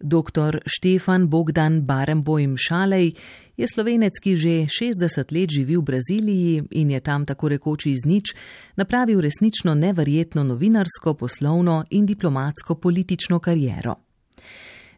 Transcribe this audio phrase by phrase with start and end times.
[0.00, 0.62] Dr.
[0.66, 3.14] Štefan Bogdan Barenboim Šalej
[3.56, 8.06] je slovenec, ki že 60 let živi v Braziliji in je tam tako rekoč iz
[8.06, 8.30] nič
[8.76, 13.98] napravil resnično neverjetno novinarsko, poslovno in diplomatsko-politično kariero.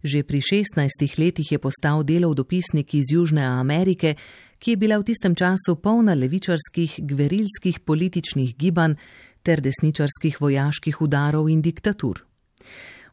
[0.04, 4.16] Že pri 16 letih je postal delov dopisnik iz Južne Amerike,
[4.60, 9.00] ki je bila v tistem času polna levičarskih, gverilskih političnih gibanj
[9.42, 12.24] ter desničarskih vojaških udarov in diktatur.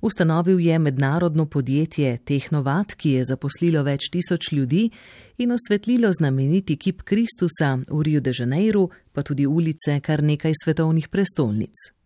[0.01, 4.89] Ustanovil je mednarodno podjetje Tehnovat, ki je zaposlilo več tisoč ljudi
[5.37, 11.07] in osvetlilo znameniti kip Kristusa v Rio de Janeiro, pa tudi ulice kar nekaj svetovnih
[11.07, 11.97] prestolnic.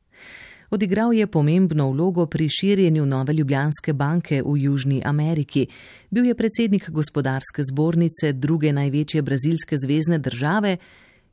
[0.72, 5.68] Odigral je pomembno vlogo pri širjenju nove Ljubljanske banke v Južni Ameriki.
[6.10, 10.77] Bil je predsednik gospodarske zbornice druge največje brazilske zvezdne države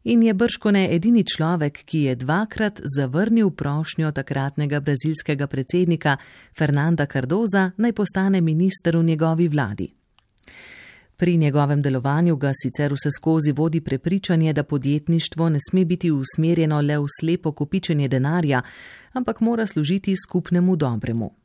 [0.04, 6.16] in je brškone edini človek, ki je dvakrat zavrnil prošnjo takratnega brazilskega predsednika
[6.58, 9.92] Fernanda Cardoza naj postane minister v njegovi vladi.
[11.16, 16.80] Pri njegovem delovanju ga sicer vse skozi vodi prepričanje, da podjetništvo ne sme biti usmerjeno
[16.80, 18.62] le v slepo kopičenje denarja,
[19.12, 21.37] ampak mora služiti skupnemu dobremu.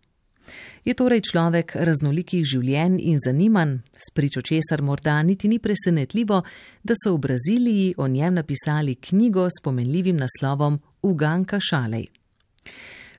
[0.83, 6.41] Je torej človek raznolikih življenj in zanimanj, spričo česar morda niti ni presenetljivo,
[6.83, 12.09] da so v Braziliji o njem napisali knjigo s pomenljivim naslovom Uganka Šalej.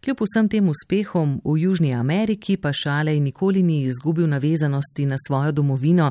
[0.04, 5.52] Kljub vsem tem uspehom v Južni Ameriki pa Šalej nikoli ni izgubil navezanosti na svojo
[5.52, 6.10] domovino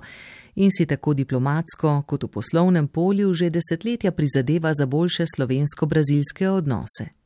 [0.55, 7.22] in si tako diplomatsko kot v poslovnem polju že desetletja prizadeva za boljše slovensko-brazilske odnose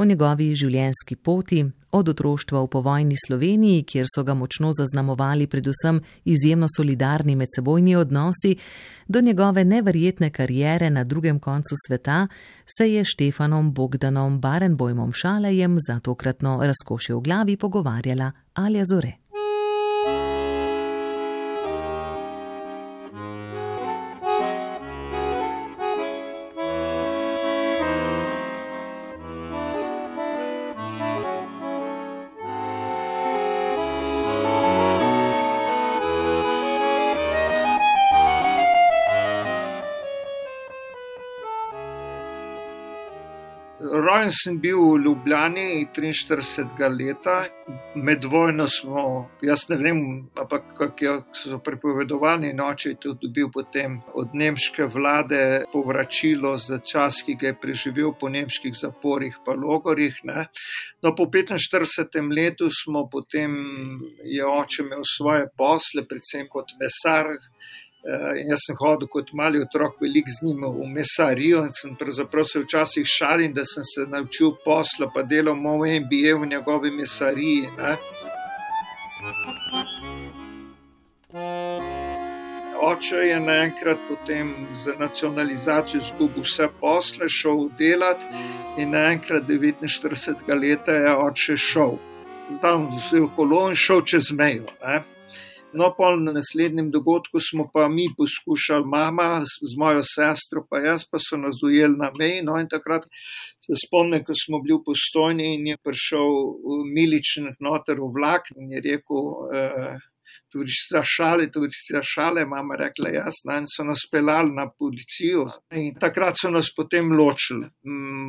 [0.00, 1.60] o njegovi življenjski poti,
[1.92, 8.54] od otroštva v povojni Sloveniji, kjer so ga močno zaznamovali predvsem izjemno solidarni medsebojni odnosi,
[9.08, 12.26] do njegove neverjetne karijere na drugem koncu sveta,
[12.78, 19.29] se je Štefanom Bogdanom Barenbojmom Šalejem za tokratno razkošje v glavi pogovarjala Alja Zore.
[44.30, 47.26] Rojen sem bil v Ljubljani 43 let,
[47.94, 54.00] med vojno smo, jaz ne vem, ampak kako so prepovedovali, noče je tudi dobil potem
[54.14, 60.14] od nemške vlade povračilo za čas, ki ga je preživel po nemških zaporih, pa logorih.
[60.24, 60.46] Ne.
[61.02, 63.50] No, po 45 letu smo potem,
[64.24, 67.34] je oče imel svoje posle, predvsem kot mesar.
[68.00, 72.46] Uh, jaz sem hodil kot mali otrok, veliko z njim v mesarijo in sem pravzaprav
[72.48, 77.68] se včasih šalil, da sem se naučil posla, pa delal moj MBA v njegovi mesariji.
[77.76, 77.92] Ne?
[82.80, 88.26] Oče je naenkrat potem za nacionalizacijo izgubil vse posle, šel delati
[88.80, 91.98] in naenkrat 49 let je oče šel.
[92.62, 94.72] Tam vse okolo in šel čez mejo.
[94.80, 95.02] Ne?
[95.72, 101.04] No, pol na naslednjem dogodku smo pa mi poskušali, mama z mojo sestro, pa jaz
[101.10, 102.42] pa so nas ujeli na meji.
[102.42, 103.06] No, in takrat
[103.62, 106.30] se spomnim, ko smo bili v postojni in je prišel
[106.94, 109.98] miličen noter v vlak in je rekel, eh,
[110.50, 115.46] tudi za šale, tudi za šale, mama rekla jasno in so nas pelali na policijo.
[115.70, 117.70] In takrat so nas potem ločili.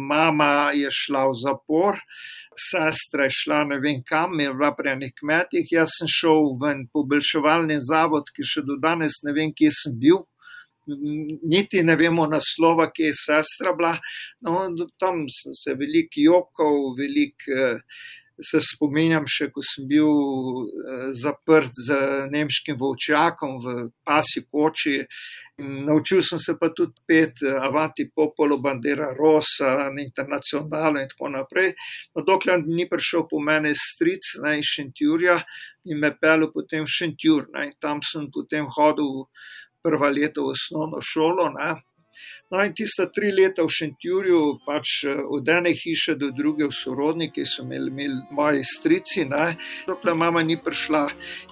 [0.09, 1.97] Mama je šla v zapor
[2.57, 6.71] sestra je šla ne vem kam, je bila pri enih kmetih, jaz sem šel v
[6.71, 10.25] en poboljševalni zavod, ki še do danes ne vem, kje sem bil.
[11.47, 13.93] Niti ne vemo naslova, kje je sestra bila.
[14.43, 14.65] No,
[14.99, 18.01] tam se veliko jokal, veliko eh,
[18.41, 21.97] se spominjam še, ko sem bil eh, zaprt z
[22.31, 23.75] nemškim volčakom v
[24.05, 24.97] pasi koči.
[25.61, 31.73] Naučil sem se pa tudi pet eh, Avanti Popolo, Bandera Rosa, Internacionalo in tako naprej.
[32.15, 35.37] No, dokler ni prišel po mene stric ne, iz Šentjurja
[35.91, 37.51] in me pel potem v Šentjur.
[37.53, 39.27] Ne, in tam sem potem hodil
[39.81, 41.51] prva leta v osnovno šolo.
[41.57, 41.75] Ne,
[42.51, 47.45] No, in tista tri leta v Šentjurju, pač eh, od ene hiše do druge, sorodniki
[47.47, 49.23] so imeli, imeli moji strici,
[49.87, 51.05] dokler mama ni prišla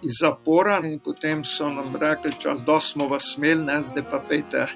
[0.03, 4.19] iz zapora in potem so nam rekli, čas, da smo vas smeli, ne, zdaj pa
[4.27, 4.67] pejte.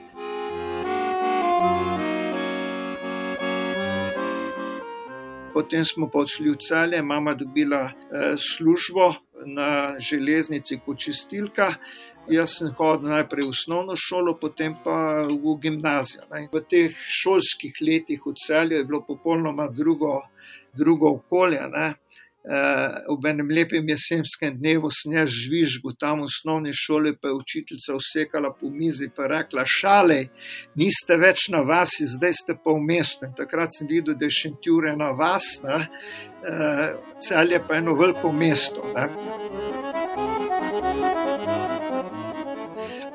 [5.54, 9.14] Potem smo pa odšli v celje, mama dobila eh, službo
[9.46, 11.74] na železnici kot čistilka.
[12.32, 16.26] Jaz sem hodil najprej v osnovno šolo, potem pa v gimnazijo.
[16.32, 16.48] Ne.
[16.54, 20.22] V teh šolskih letih v celju je bilo popolnoma drugo,
[20.74, 21.62] drugo okolje.
[21.70, 21.94] Ne.
[23.08, 28.52] Ob enem lepem jesenskem dnevu sneg žvižgu tam v osnovni šoli, pa je učiteljica usekala
[28.52, 30.28] po mizi in rekla: Šalej,
[30.76, 33.26] niste več na vas, zdaj ste pa v mestu.
[33.26, 35.88] In takrat sem videl, da je šentjure na vas, ne?
[37.24, 38.84] cel je pa eno veliko mesto.
[38.92, 39.08] Ne?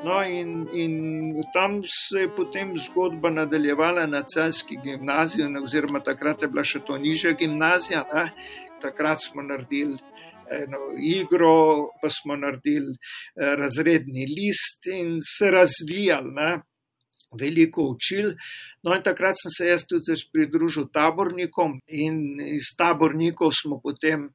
[0.03, 6.47] No, in, in tam se je potem zgodba nadaljevala na celski gimnaziji, oziroma takrat je
[6.47, 8.05] bila še to nižja gimnazija.
[8.13, 8.29] Ne?
[8.79, 9.97] Takrat smo naredili
[10.49, 16.31] eno igro, pa smo naredili eh, razredni list in se razvijali.
[16.31, 16.51] Ne?
[17.39, 18.31] Veliko učil.
[18.83, 24.29] No, in takrat sem se jaz tudi pridružil tabornikom, in iz tabornikov smo potem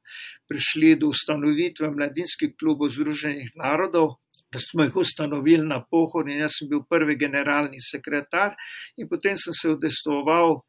[0.47, 4.13] prišli do ustanovitve Mladinskih klubov Združenih narodov,
[4.55, 8.55] da smo jih ustanovili na pohod in jaz sem bil prvi generalni sekretar
[8.97, 10.61] in potem sem se udestoval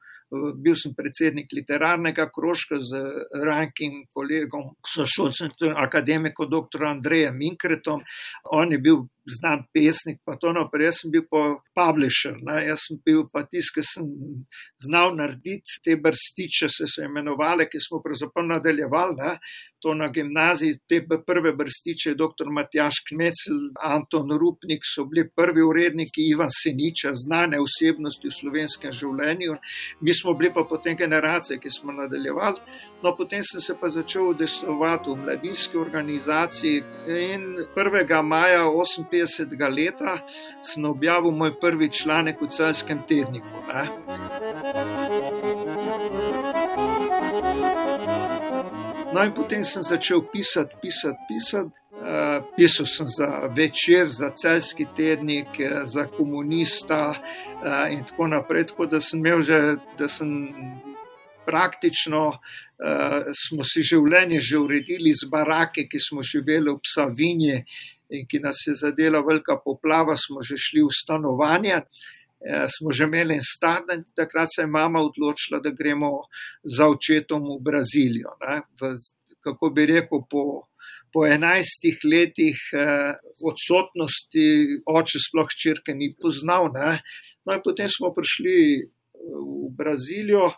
[0.62, 2.98] bil sem predsednik literarnega krožka z
[3.46, 6.82] rankim kolegom, sošolcem, akademikom dr.
[6.88, 8.02] Andrejem Minkretom.
[8.50, 10.87] On je bil znan pesnik, pa to naprej.
[10.87, 11.43] Jaz sem bil pa
[11.75, 12.61] publisher, ne?
[12.69, 14.11] jaz sem bil pa tisti, ki sem
[14.87, 19.17] znal narediti te brstiče, se so imenovali, ki smo pravzaprav nadaljevali.
[19.19, 19.32] Ne?
[19.84, 22.50] To na gimnaziji, te prve brstiče, dr.
[22.50, 29.58] Matjaš Kmecel, Anton Rupnik so bili prvi uredniki Ivan Seniča, znane osebnosti v slovenskem življenju.
[30.00, 32.62] Mi smo bili pa potem generacije, ki smo nadaljevali.
[33.05, 37.44] No, potem sem se pa začel udestovati v mladinski organizaciji in
[37.76, 38.22] 1.
[38.22, 38.64] maja
[39.24, 39.74] 58.
[39.74, 40.18] leta
[40.62, 43.62] sem objavil moj prvi članek v celskem tedniku.
[43.68, 43.88] Ne?
[49.12, 51.72] No, in potem sem začel pisati, pisati, pisati.
[51.96, 55.48] Uh, pisal sem za večer, za celski tednik,
[55.84, 58.66] za komunista uh, in tako naprej.
[58.66, 60.52] Tako da sem imel že, da sem
[61.46, 67.62] praktično uh, smo si življenje že uredili z barake, ki smo živeli v Savinji
[68.11, 71.81] in ki nas je zadela velika poplava, smo že šli v stanovanje.
[72.37, 76.29] Uh, smo že imeli en star dan, takrat se je mama odločila, da gremo
[76.62, 78.37] za očetom v Brazilijo.
[78.81, 78.93] V,
[79.41, 80.69] kako bi rekel, po,
[81.12, 84.47] po enajstih letih uh, odsotnosti
[84.85, 86.69] oče sploh črke ni poznal.
[86.76, 87.00] Ne?
[87.47, 88.85] No, in potem smo prišli
[89.17, 90.53] v Brazilijo,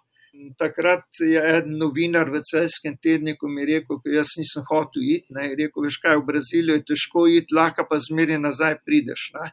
[0.59, 5.35] Takrat je en novinar v celskem tedniku mi rekel, da jaz nisem hotel iti.
[5.35, 9.25] Ne, rekel, veš kaj, v Brazilijo je težko iti, lahko pa zmeri nazaj prideš.
[9.35, 9.49] Ne.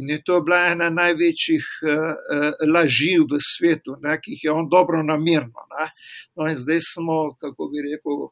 [0.00, 4.70] In je to bila ena največjih uh, laži v svetu, ne, ki jih je on
[4.72, 5.68] dobro namirno.
[5.76, 5.88] Ne.
[6.34, 8.26] No in zdaj smo, kako bi rekel,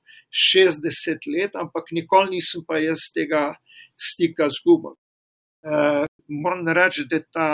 [0.50, 3.52] 60 let, ampak nikoli nisem pa jaz tega
[3.94, 4.98] stika zgubil.
[5.62, 7.48] Uh, moram reči, da ta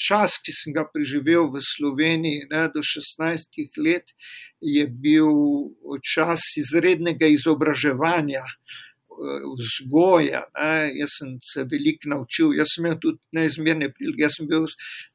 [0.00, 4.14] čas, ki sem ga preživel v Sloveniji ne, do 16 let,
[4.60, 5.28] je bil
[6.00, 8.44] čas izrednega izobraževanja
[9.58, 10.42] vzgoja.
[10.56, 10.90] Ne.
[10.98, 14.24] Jaz sem se veliko naučil, jaz sem imel tudi neizmerne prilike.
[14.24, 14.66] Jaz sem bil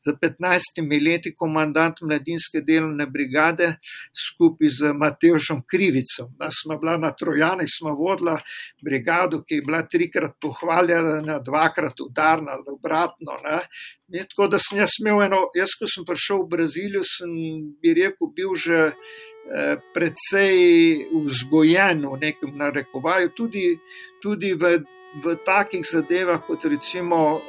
[0.06, 3.75] za 15 leti komandant mladinske delovne brigade
[4.25, 6.31] skupaj z Mateošom Krivicom.
[6.40, 8.38] Da smo bila na Trojani, smo vodila
[8.84, 13.40] brigado, ki je bila trikrat pohvaljena, dvakrat udarna, obratno.
[13.44, 13.60] Ne.
[14.30, 17.31] Tako da sem jaz imel eno, jaz ko sem prišel v Brazilijo, sem
[17.81, 18.92] bi rekel, bil že
[19.94, 20.57] precej
[21.13, 23.77] vzgojen v nekem narekovaju, tudi,
[24.21, 24.81] tudi v,
[25.21, 27.41] v takih zadevah, kot recimo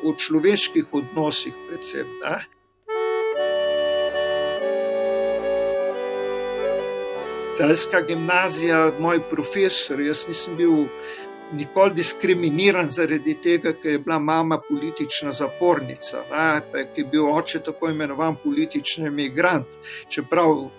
[0.00, 2.08] v človeških odnosih, predvsem.
[2.24, 2.40] Ne?
[7.52, 10.86] Celska gimnazija, moj profesor, jaz nisem bil
[11.52, 17.60] nikoli diskriminiran zaradi tega, ker je bila mama politična zapornica, ne, ker je bil oče
[17.60, 19.68] tako imenovan politični emigrant.
[20.08, 20.70] Čeprav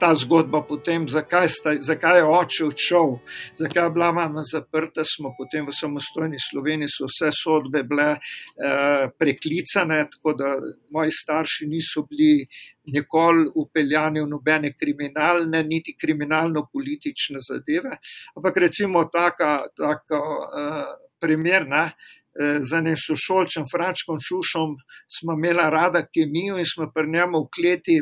[0.00, 3.14] ta zgodba potem, zakaj, sta, zakaj je oče odšel,
[3.58, 9.08] zakaj je bila mama zaprta, smo potem v samostojni Sloveniji so vse sodbe bile eh,
[9.18, 10.54] preklicane, tako da
[10.92, 12.46] moji starši niso bili
[12.94, 17.98] nikoli upeljani v nobene kriminalne, niti kriminalno-politične zadeve.
[18.36, 21.90] Ampak recimo taka, taka eh, primerna.
[22.30, 24.76] Eh, z enim sošolcem, Frančkom Šušom,
[25.10, 27.96] smo imeli rada kemijo in smo pri njemu v kleti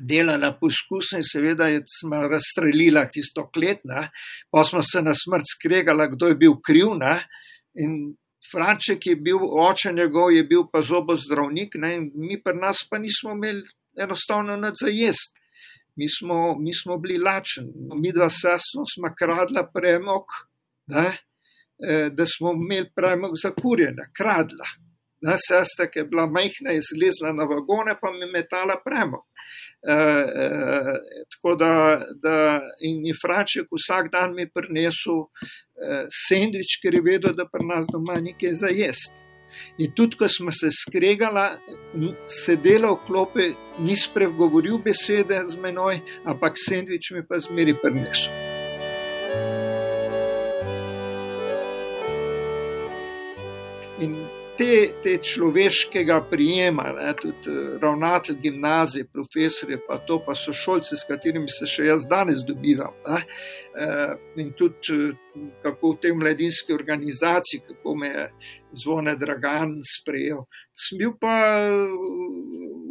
[0.00, 4.08] delala poskuse in seveda je smo razstrelila tisto klet, ne?
[4.50, 6.94] pa smo se na smrt skregali, kdo je bil kriv.
[7.00, 7.14] Ne?
[7.74, 8.16] In
[8.52, 11.94] Franček je bil, oče njegov je bil pa zobozdravnik ne?
[11.96, 13.64] in mi pri nas pa nismo imeli
[13.98, 15.34] enostavno nad za jest.
[15.96, 20.24] Mi smo, mi smo bili lačni, mi dva sestra smo kradla premog,
[20.92, 21.06] ne?
[21.78, 24.68] E, da smo imeli premog za kurjenje, kradla.
[25.26, 29.24] Na sestra, ki je bila majhna, je zlezla na vagone, pa mi metala premog.
[29.82, 30.48] E, e,
[31.34, 31.72] tako da,
[32.22, 32.36] da
[32.80, 37.86] in je Franček vsak dan mi prinesel e, sendvič, ker je vedel, da pri nas
[37.92, 39.26] doma nekaj za jesti.
[39.78, 41.46] In tudi, ko smo se skregali,
[42.28, 43.46] sedela v klopi,
[43.78, 48.32] ni spregovoril besede z menoj, ampak sendvič mi pa zmeri prinesel.
[53.96, 54.12] In
[54.58, 60.96] te, te človeškega prijema, ne, tudi eh, ravnatelj gimnazije, profesori, pa to pa so šolci,
[60.96, 62.94] s katerimi se še jaz danes dobivam.
[63.06, 63.22] Ne,
[63.74, 68.28] eh, in tudi eh, kako v tej mladinski organizaciji, kako me je
[68.72, 70.44] zvone Dragan sprejel.
[70.72, 71.36] Sem bil pa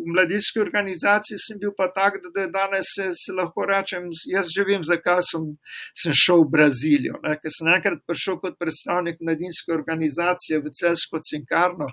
[0.05, 4.65] v mladinski organizaciji, sem bil pa tak, da danes se, se lahko rečem, jaz že
[4.67, 5.49] vem, zakaj sem,
[6.01, 7.19] sem šel v Brazilijo.
[7.25, 7.35] Ne?
[7.41, 11.89] Ker sem enkrat prišel kot predstavnik mladinske organizacije v Celsko cinkarno.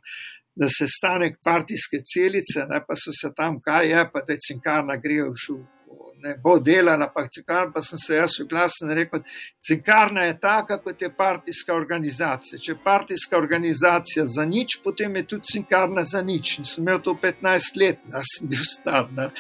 [0.53, 4.99] Da se stane partijske celice, ne, pa so se tam, kaj je, pa te cinkarna
[5.01, 5.82] grejo v šup
[6.23, 9.23] ne bo delala, pa cinkarna, pa sem se jaz oglasil in rekel,
[9.67, 12.59] cinkarna je taka, kot je partijska organizacija.
[12.59, 16.59] Če je partijska organizacija za nič, potem je tudi cinkarna za nič.
[16.59, 19.09] In sem imel to 15 let, da sem bil star.
[19.11, 19.31] Da.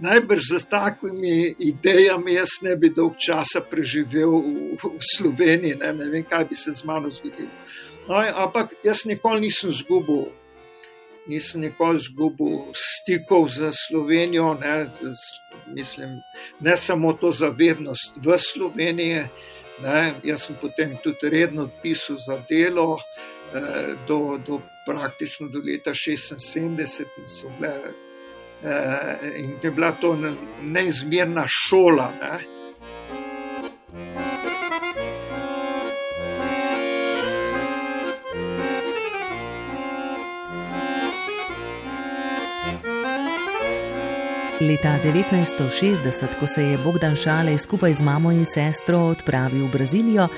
[0.00, 4.30] Najbrž z takimi idejami jaz ne bi dolg časa preživel
[4.78, 7.50] v, v Sloveniji, ne, ne vem, kaj bi se z mano zgodilo.
[8.08, 10.30] No, ampak jaz nikoli nisem zgubil
[11.28, 15.14] nisem nikoli izgubil stikov z Slovenijo, ne, z,
[15.66, 16.20] mislim,
[16.60, 19.22] ne samo to zavednost v Sloveniji.
[19.82, 22.98] Ne, jaz sem potem tudi redno pisal za delo,
[23.54, 27.92] eh, do, do praktično do leta 76, in, bile,
[28.62, 30.16] eh, in je bila to
[30.62, 32.12] neizmerna šola.
[32.20, 32.57] Ne.
[44.60, 50.28] Leta 1960, ko se je Bogdan Šalej skupaj z mamo in sestro odpravil v Brazilijo,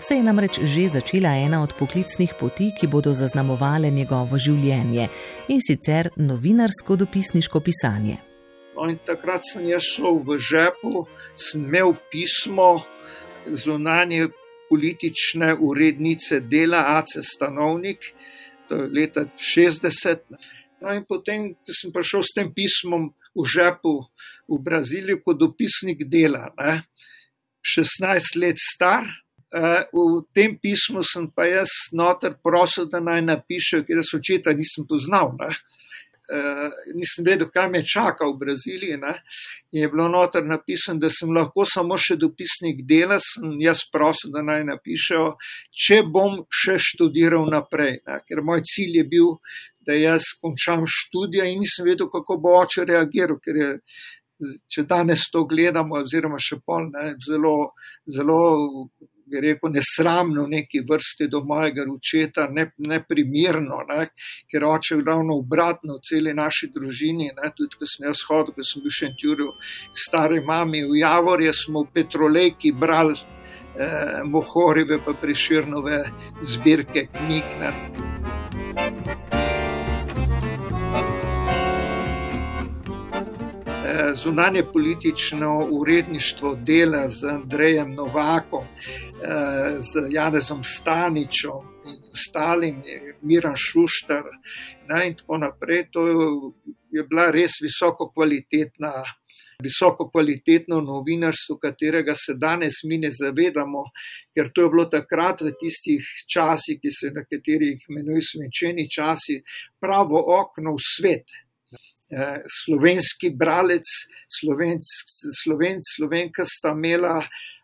[0.00, 5.08] se je namreč že začela ena od poklicnih poti, ki bodo zaznamovale njegovo življenje
[5.48, 8.18] in sicer novinarsko-dopisniško pisanje.
[8.76, 12.84] No, takrat sem jaz šel v žepu, sem imel pismo
[13.46, 14.28] zunanje
[14.68, 18.12] politične urednice dela AC Stanovnik,
[18.68, 20.20] to je leta 60.
[20.84, 23.94] No, in potem, ko sem prišel s tem pismom v žepu
[24.48, 26.50] v Braziliji kot dopisnik dela.
[26.58, 26.82] Ne?
[27.62, 29.06] 16 let star.
[29.50, 34.86] V tem pismu sem pa jaz noter prosil, da naj napiše, ker jaz očeta nisem
[34.86, 35.34] poznal.
[35.40, 35.50] Ne?
[36.30, 38.98] Uh, nisem vedel, kaj me čaka v Braziliji.
[39.02, 39.16] Ne?
[39.74, 44.44] Je bilo noter napisano, da sem lahko samo še dopisnik dela, sem jaz prosil, da
[44.46, 45.26] naj napišejo,
[45.74, 47.98] če bom še študiral naprej.
[48.06, 48.20] Ne?
[48.28, 49.34] Ker moj cilj je bil,
[49.86, 53.70] da jaz končam študija in nisem vedel, kako bo oče reagiral, ker je,
[54.70, 57.72] če danes to gledamo, oziroma še pol, ne, zelo,
[58.08, 58.40] zelo,
[59.40, 64.08] rekel, nesramno neki vrsti do mojega očeta, neprimerno, ne,
[64.50, 68.54] ker oče je ravno obratno v celi naši družini, ne, tudi ko sem jaz hodil,
[68.54, 69.52] ko sem bil še entjuril
[69.92, 76.02] k stare mami v Javorje, smo v Petrolejki brali eh, Mohorive pa priširnove
[76.42, 77.56] zbirke knjig.
[77.60, 77.72] Ne.
[84.14, 89.09] zunanje politično uredništvo dela z Andrejem Novakom, eh,
[89.80, 92.82] z Janezom Staničem in ostalim,
[93.22, 94.24] Miran Šuštar
[94.88, 95.88] ne, in tako naprej.
[95.92, 96.06] To
[96.90, 98.92] je bila res visoko kvalitetna.
[99.60, 103.82] Visoko kvalitetno novinarstvo, katerega se danes mi ne zavedamo,
[104.32, 109.36] ker to je bilo takrat v tistih časih, ki se na katerih imenujejo smenčeni časi,
[109.76, 111.36] pravo okno v svet.
[112.10, 113.86] Eh, slovenski bralec,
[114.32, 117.59] slovenc, slovenka sta imela, eh,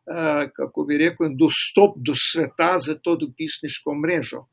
[0.57, 4.45] kako bi rekel, dostop do sveta za to dopisniško mrežo.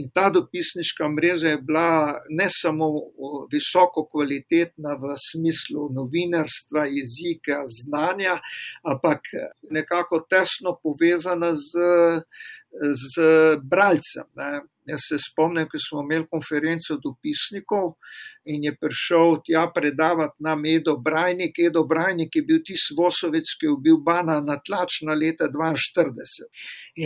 [0.00, 2.88] In ta dopisniška mreža je bila ne samo
[3.52, 8.38] visoko kvalitetna v smislu novinarstva, jezika, znanja,
[8.82, 9.20] ampak
[9.70, 11.70] nekako tesno povezana z,
[12.80, 13.22] z
[13.62, 14.28] bralcem.
[14.36, 14.60] Ne.
[14.86, 17.92] Jaz se spomnim, ko smo imeli konferenco dopisnikov
[18.50, 21.58] in je prišel tja predavati nam Edo Brajnik.
[21.66, 26.48] Edo Brajnik je bil tisti Vosovec, ki je bil bana na tlačna leta 42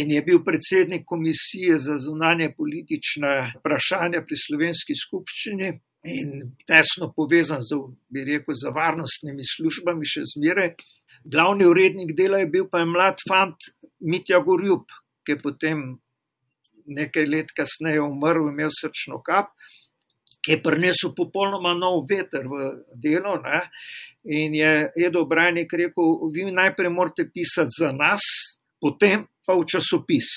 [0.01, 5.73] in je bil predsednik komisije za zunanje politične vprašanja pri slovenski skupščini.
[6.07, 7.77] In tesno povezan z,
[8.09, 10.77] bi rekel, z varnostnimi službami, še zmeraj.
[11.27, 13.69] Glavni urednik dela je bil pa je mlad fant
[14.01, 14.87] Mitja Gorjub,
[15.27, 15.83] ki je potem
[16.87, 19.51] nekaj let kasneje umrl, imel srčno kap,
[20.47, 23.35] ki je prinesel popolnoma nov veter v delo.
[23.43, 23.65] Ne?
[24.31, 28.23] In je Edo Brajnik rekel, vi najprej morate pisati za nas,
[28.79, 30.31] potem pa v časopis.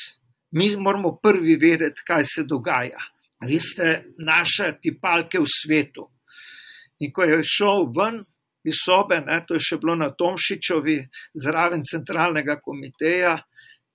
[0.58, 2.98] Mi moramo prvi vedeti, kaj se dogaja.
[3.46, 6.10] Vi ste naše tipalke v svetu.
[7.00, 8.18] In ko je šel ven
[8.66, 10.98] iz sobe, ne, to je še bilo na Tomšičovi,
[11.40, 13.38] zraven centralnega komiteja,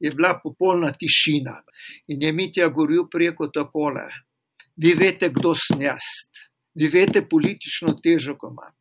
[0.01, 1.61] je bila popolna tišina.
[2.09, 4.09] In je Mitja govoril preko takole:
[4.77, 6.07] Vi veste, kdo sem jaz,
[6.75, 8.75] vi veste politično težo, ko imam.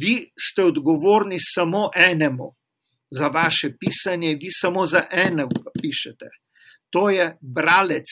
[0.00, 2.54] Vi ste odgovorni samo enemu
[3.10, 6.30] za vaše pisanje, vi samo za enega pišete.
[6.90, 8.10] To je bralec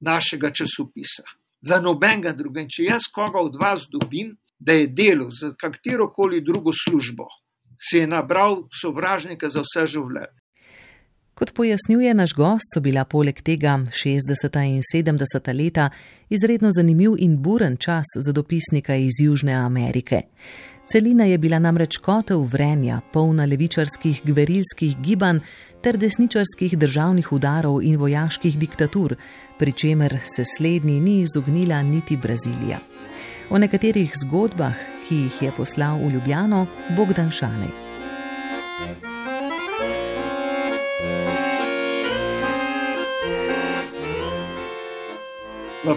[0.00, 1.24] našega časopisa.
[1.60, 2.68] Za nobenega drugega.
[2.68, 7.26] Če jaz koga od vas dobim, da je delal za katero koli drugo službo,
[7.80, 10.36] si je nabral sovražnika za vse življenje.
[11.40, 14.56] Kot pojasnjuje naš gost, so bila poleg tega 60.
[14.66, 15.54] in 70.
[15.56, 15.90] leta
[16.28, 20.20] izredno zanimiv in buren čas za dopisnika iz Južne Amerike.
[20.92, 25.38] Celina je bila namreč kotev vrenja, polna levičarskih gverilskih gibanj
[25.82, 29.16] ter desničarskih državnih udarov in vojaških diktatur,
[29.58, 32.78] pri čemer se slednji ni izognila niti Brazilija.
[33.50, 34.76] O nekaterih zgodbah,
[35.08, 36.66] ki jih je poslal v Ljubljano,
[36.96, 37.72] Bogdan Šanej.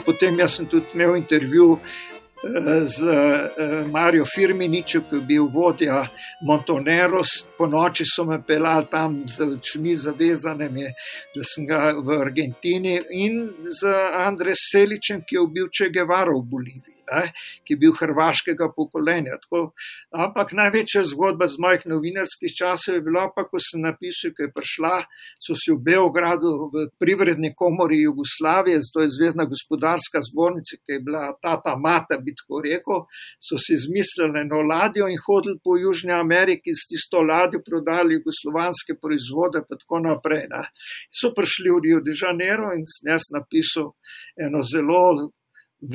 [0.06, 6.08] Potem jaz sem tudi imel intervju eh, z eh, Marijo Firminičem, ki je bil vodja
[6.48, 7.36] Montoneros.
[7.58, 10.88] Po noči so me pelali tam z očmi zavezanimi,
[11.36, 13.94] da sem ga v Argentini, in z
[14.28, 17.32] Andres Seličem, ki je bil Če Guevara v Boliviji ne,
[17.66, 19.38] ki je bil hrvaškega pokolenja.
[19.44, 19.74] Tako,
[20.16, 24.54] ampak največja zgodba z mojih novinarskih časov je bila, pa, ko sem napisal, ko je
[24.56, 24.94] prišla,
[25.42, 31.04] so si v Beogradu v privredni komori Jugoslavije, to je Zvezdna gospodarska zbornica, ki je
[31.04, 33.06] bila tata mata, bi tako rekel,
[33.42, 38.98] so si izmislili eno ladjo in hodili po Južni Ameriki s tisto ladjo, prodali jugoslovanske
[39.02, 40.48] proizvode, pa tako naprej.
[40.52, 40.64] Ne.
[41.14, 43.94] So prišli v Rio de Janeiro in jaz napisal
[44.38, 45.04] eno zelo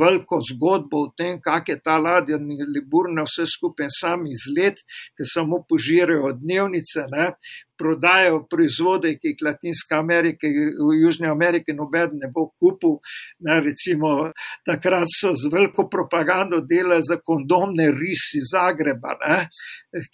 [0.01, 2.39] veliko zgodbo o tem, kak je ta ladja
[2.75, 4.83] Liburna vse skupaj sam izlet,
[5.17, 7.31] ki samo požirajo dnevnice, ne,
[7.79, 12.99] prodajajo proizvode, ki jih Latinska Amerika, v Južni Ameriki noben ne bo kupil.
[13.47, 14.31] Ne, recimo,
[14.67, 19.39] takrat so z veliko propagando delali za kondomne risi Zagreba, ne,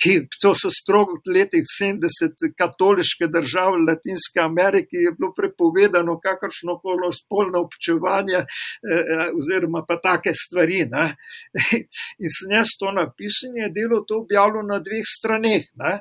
[0.03, 6.79] ki to so strogo v letih 70 katoliške države Latinske Amerike, je bilo prepovedano kakršno
[6.83, 8.47] koli spolno občevanje eh,
[8.93, 10.85] eh, oziroma pa take stvari.
[10.91, 11.07] Ne.
[12.23, 15.65] In sem jaz to napisal in je delo to objavljeno na dveh straneh.
[15.81, 15.93] Ne.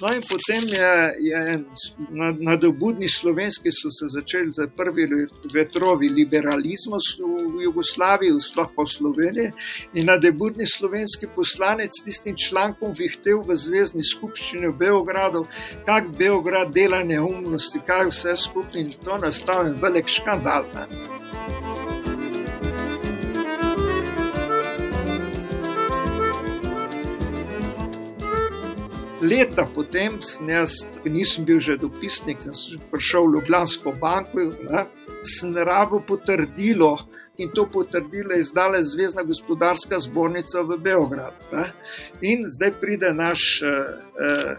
[0.00, 1.64] No, in potem je, je
[2.40, 5.06] nadobudni slovenski so se začeli za prvi
[5.54, 6.96] vetrovi liberalizma
[7.56, 9.50] v Jugoslaviji, sploh v Sloveniji.
[9.94, 15.44] In nadobudni slovenski poslanec tistim člankom vihtel v Zvezdni skupščini v Beogradu,
[15.84, 20.64] kak Beograd dela neumnosti, kaj vse skupaj in to nastavljen velik škandal.
[20.74, 21.91] Ne.
[29.22, 34.84] Leta potem, jaz nisem bil že dopisnik, sem prišel v Ljubljansko banko, ne,
[35.22, 36.98] sem rabo potrdilo
[37.38, 41.36] in to potrdilo je izdala Zvezdna gospodarska zbornica v Beogradu.
[41.52, 41.70] Ne.
[42.20, 43.62] In zdaj pride naš.
[43.62, 44.56] Eh, eh,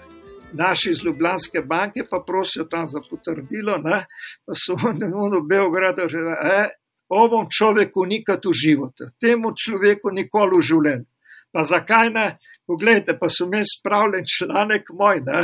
[0.53, 4.05] Naši iz Ljubljanske banke pa prosijo tam za potrdilo, ne?
[4.45, 6.67] pa so oni v Beogradu rekli: e,
[7.09, 11.12] ovom človeku nikad v životu, temu človeku nikoli v življenju.
[11.53, 12.25] Pa zakaj ne?
[12.65, 15.21] Poglejte, pa so mi spravljen članek moj.
[15.25, 15.41] Ne?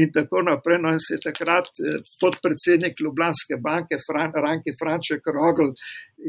[0.00, 0.80] In tako naprej.
[0.82, 5.70] No, in se je takrat eh, podpredsednik Ljubljanske banke, Fran, Ranki Franček Rogl,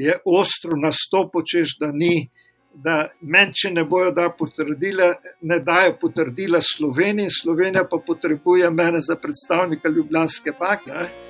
[0.06, 2.30] je ostro nastopil, češ da ni.
[2.78, 5.08] Da meni, če ne bojo da potrdila,
[5.50, 11.27] ne dajo potrdila Sloveniji, Slovenija pa potrebuje mene za predstavnika Ljubljanske banke.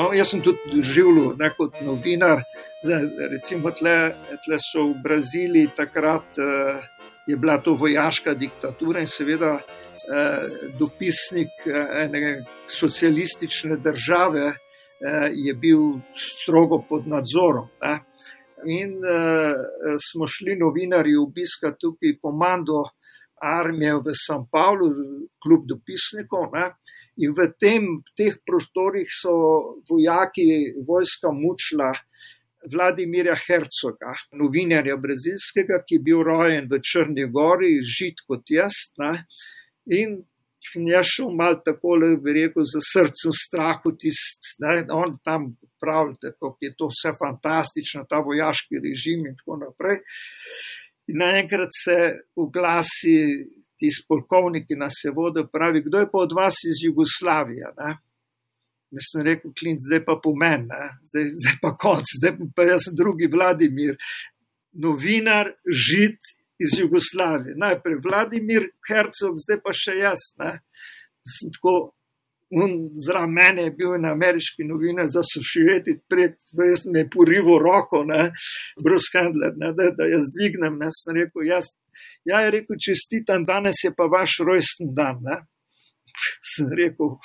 [0.00, 2.40] No, jaz sem tudi doživljal ne, kot novinar.
[2.80, 3.02] Zdaj,
[3.34, 3.96] recimo, tle,
[4.46, 6.86] tle so v Braziliji takrat eh,
[7.28, 10.46] je bila to vojaška diktatura in seveda eh,
[10.78, 12.30] dopisnik eh, ene
[12.80, 15.84] socialistične države eh, je bil
[16.16, 17.68] strogo pod nadzorom.
[17.84, 17.98] Ne.
[18.72, 22.86] In eh, smo šli novinarji obiskati tukaj komando
[23.40, 24.48] armije v St.
[24.52, 24.88] Pavlu,
[25.44, 26.48] kljub dopisnikov.
[26.52, 26.70] Ne?
[27.20, 29.34] In v tem, teh prostorih so
[29.90, 31.92] vojaki vojska mučila
[32.72, 38.76] Vladimirja Hercoga, novinarja brazilskega, ki je bil rojen v Črni Gori, žit kot jaz.
[39.00, 39.14] Ne?
[39.96, 40.18] In
[40.88, 46.18] jaz šel mal tako, da bi rekel, za srcem strahu, tist, ne, on tam pravi,
[46.36, 50.02] kako je to vse fantastično, ta vojaški režim in tako naprej.
[51.08, 51.96] In naenkrat se
[52.36, 53.16] oglasi
[53.80, 57.72] tisti polkovnik, ki nas je vodil, pravi, kdo je pa od vas iz Jugoslavije.
[57.78, 57.94] Ne?
[58.90, 60.66] Jaz sem rekel, klint, zdaj pa pomen,
[61.06, 63.94] zdaj, zdaj pa konc, zdaj pa jaz sem drugi Vladimir,
[64.82, 66.18] novinar, žid
[66.60, 67.54] iz Jugoslavije.
[67.56, 70.26] Najprej Vladimir Hercog, zdaj pa še jaz.
[73.04, 78.02] Zraven mene je bil na ameriški novinar za sušireti, pred res me je porivo roko,
[78.04, 78.32] ne,
[78.82, 80.80] Bruce Handler, ne, da, da jaz dvignem.
[80.82, 81.70] Ne, sem rekel, jaz,
[82.24, 85.22] ja, je rekel, čestitam, danes je pa vaš rojsten dan.
[85.24, 85.40] Ne.
[86.54, 87.16] Sem rekel,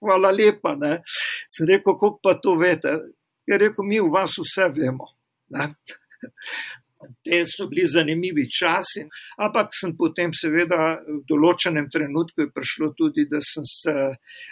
[0.00, 0.76] hvala lepa.
[0.80, 1.00] Ne.
[1.50, 2.96] Sem rekel, kako pa to veste.
[3.46, 5.10] Je rekel, mi v vas vse vemo.
[5.54, 5.72] Ne.
[7.26, 9.02] Te so bili zanimivi časi,
[9.42, 13.94] ampak sem potem, seveda, v določenem trenutku prišlo tudi, da, se,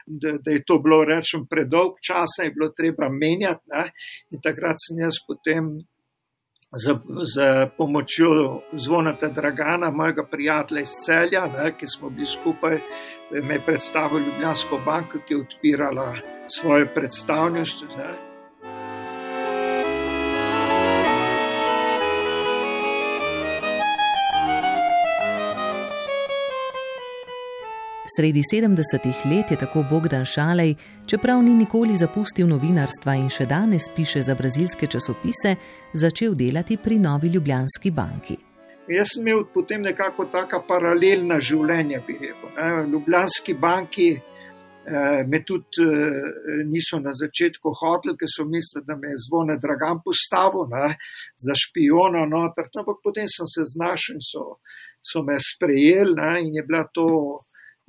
[0.06, 3.70] da, da je to bilo, rečem, predolg čas, je bilo treba menjati.
[3.70, 3.86] Ne?
[4.34, 5.70] In takrat sem jaz potem
[6.72, 11.72] z, z pomočjo zvonata Dragana, mojega prijatelja iz celja, ne?
[11.78, 12.78] ki smo bili skupaj,
[13.42, 16.14] me predstavil Ljubljansko banko, ki je odpirala
[16.48, 17.88] svoje predstavništvo.
[28.16, 30.74] Sredi 70-ih let je tako Bogdan Šalej,
[31.06, 35.52] čeprav ni nikoli zapustil novinarstva in še danes piše za brazilske časopise,
[35.94, 38.36] začel delati pri Novi Ljubljanski banki.
[38.90, 42.50] Jaz sem imel potem nekako taka paralelna življenja, bi rekel.
[42.56, 48.96] V Ljubljanski banki eh, me tudi eh, niso na začetku hoteli, ker so mislili, da
[48.96, 50.96] me je zvone dragam postavil ne,
[51.36, 52.66] za špiona, noter.
[52.74, 54.58] ampak potem sem se znašel in so,
[54.98, 57.06] so me sprejeli ne, in je bila to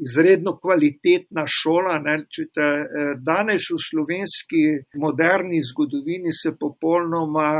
[0.06, 2.00] izredno kvalitetna šola.
[2.00, 2.86] Ne, čute, eh,
[3.18, 4.64] danes v slovenski
[5.04, 7.52] moderni zgodovini se popolnoma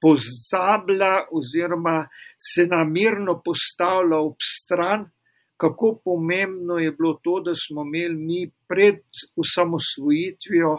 [0.00, 2.08] pozablja oziroma
[2.52, 5.08] se namirno postavlja ob stran,
[5.56, 9.00] kako pomembno je bilo to, da smo imeli mi pred
[9.36, 10.76] osamosvojitvijo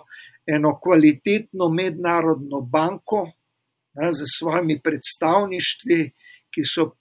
[0.56, 3.32] eno kvalitetno mednarodno banko
[3.94, 6.00] ne, z svojimi predstavništvi,
[6.54, 6.92] ki so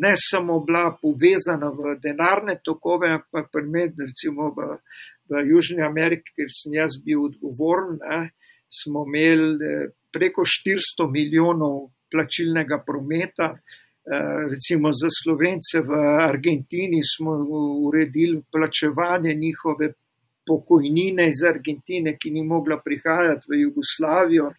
[0.00, 4.76] ne samo bila povezana v denarne tokove, ampak primer, recimo v,
[5.30, 8.30] v Južni Ameriki, kjer sem jaz bil odgovoren, ne,
[8.68, 13.54] smo imeli eh, preko 400 milijonov plačilnega prometa.
[13.56, 15.92] Eh, recimo za Slovence v
[16.22, 17.32] Argentini smo
[17.88, 19.92] uredili plačevanje njihove
[20.46, 24.52] pokojnine iz Argentine, ki ni mogla prihajati v Jugoslavijo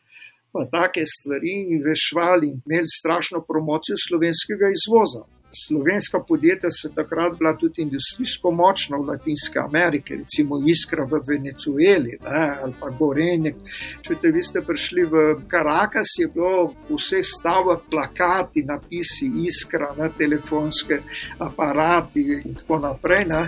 [0.51, 5.23] pa take stvari in rešvali imeli strašno promocijo slovenskega izvoza.
[5.67, 12.17] Slovenska podjetja so takrat bila tudi industrijsko močna v Latinske Amerike, recimo Iskra v Venezueli
[12.23, 13.53] ne, ali pa Gorenje.
[14.01, 19.93] Če te vi ste prišli v Karakas, je bilo v vseh stavah plakati, napisi Iskra,
[19.97, 20.99] ne, telefonske
[21.39, 23.25] aparati in tako naprej.
[23.31, 23.43] Ne.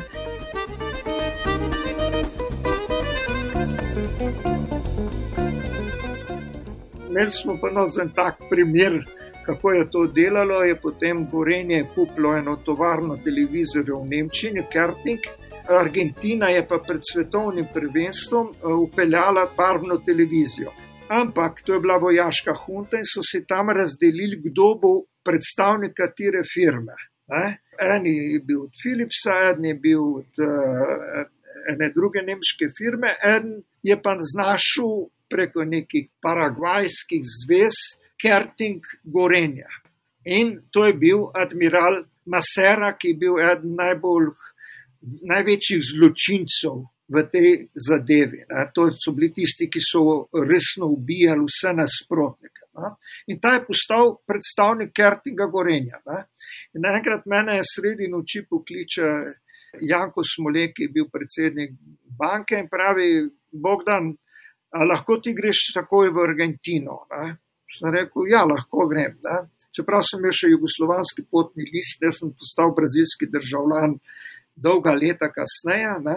[7.20, 9.04] Imeli smo pa no en tak primer,
[9.46, 10.64] kako je to delalo.
[10.64, 15.20] Je potem Gorenje kupilo eno tovarno televizorjev v Nemčiji, Kerting.
[15.68, 20.72] Argentina je pa pred svetovnim prvenstvom eh, upeljala barvno televizijo.
[21.10, 24.92] Ampak to je bila vojaška hunta in so se tam razdelili, kdo bo
[25.26, 26.96] predstavnik katere firme.
[27.28, 27.60] Ne?
[27.80, 31.26] En je bil od Philipsa, en je bil od uh,
[31.72, 37.78] ene druge nemške firme, en je pa znašel preko nekih paragvajskih zvez
[38.22, 39.70] Kerting Gorenja.
[40.26, 44.32] In to je bil admiral Masera, ki je bil eden najbolj,
[45.32, 48.44] največjih zločincev v tej zadevi.
[48.46, 48.66] Ne.
[48.76, 52.68] To so bili tisti, ki so resno ubijali vse nasprotnike.
[52.78, 52.94] Ne.
[53.34, 56.02] In ta je postal predstavnik Kertinga Gorenja.
[56.06, 56.26] Ne.
[56.76, 59.10] In naenkrat mene je sredi noči pokliče
[59.90, 61.74] Janko Smolek, je bil predsednik
[62.20, 64.14] banke in pravi, Bogdan,
[64.72, 67.04] a lahko ti greš takoj v Argentino.
[67.14, 67.38] Ne?
[67.70, 69.18] Sem rekel, ja, lahko grem.
[69.26, 69.40] Ne?
[69.76, 73.98] Čeprav sem imel še jugoslovanski potni list, jaz sem postal brazilski državljan
[74.58, 75.98] dolga leta kasneje.
[76.06, 76.16] Ne?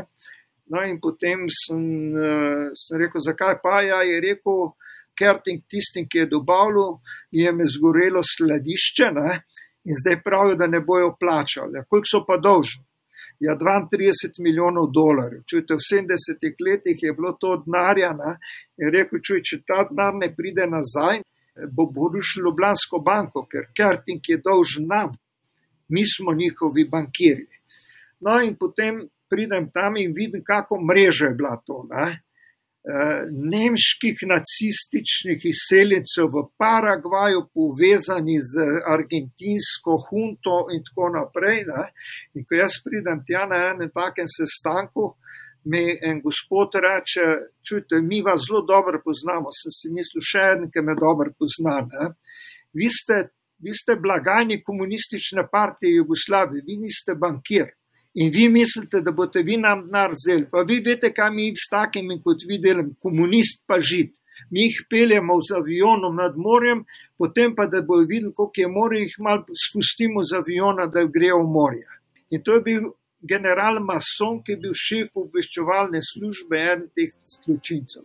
[0.72, 1.82] No, in potem sem,
[2.16, 4.72] uh, sem rekel, zakaj pa ja, je rekel,
[5.18, 6.96] ker tistim, ki je dobavljal,
[7.30, 9.42] je me zgorelo sladišče ne?
[9.84, 11.82] in zdaj pravijo, da ne bojo plačali.
[11.90, 12.84] Koliko so pa dolžni?
[13.42, 15.42] Ja, 32 milijonov dolarjev.
[15.50, 18.12] Čujte, v 70-ih letih je bilo to denarja
[18.78, 21.22] in rekel, čuj, če ta denar ne pride nazaj,
[21.74, 25.10] bo porušil Ljubljansko banko, ker Kerting je dolžen nam,
[25.88, 27.58] mi smo njihovi bankirji.
[28.20, 31.82] No, in potem pridem tam in vidim, kako mreže je bila to.
[31.90, 32.22] Ne?
[32.82, 38.64] Eh, nemških nacističnih izseljencev v Paragvaju, povezani z
[38.94, 41.62] argentinsko hunto, in tako naprej.
[41.68, 41.84] Ne?
[42.34, 45.12] In ko jaz pridem tja na enem takem sestanku,
[45.70, 47.26] mi en gospod reče:
[47.62, 49.54] Čujte, mi vas zelo dobro poznamo.
[49.54, 51.78] Sem si mislil, še en, ki me dobro pozna.
[52.74, 53.28] Vi ste,
[53.62, 57.70] vi ste blagajni komunistične partije Jugoslavije, vi niste bankir.
[58.14, 60.48] In vi mislite, da boste vi nam denar vzeli.
[60.50, 64.12] Pa vi veste, kaj mi s takimi, kot vi delam, komunist pa žid.
[64.50, 66.84] Mi jih peljemo z avionom nad morjem,
[67.18, 71.40] potem pa, da bojo videli, koliko je morje, jih malo spustimo z aviona, da grejo
[71.44, 71.88] v morje.
[72.30, 72.90] In to je bil
[73.22, 78.04] general Mason, ki je bil šef obveščevalne službe en teh zločincev.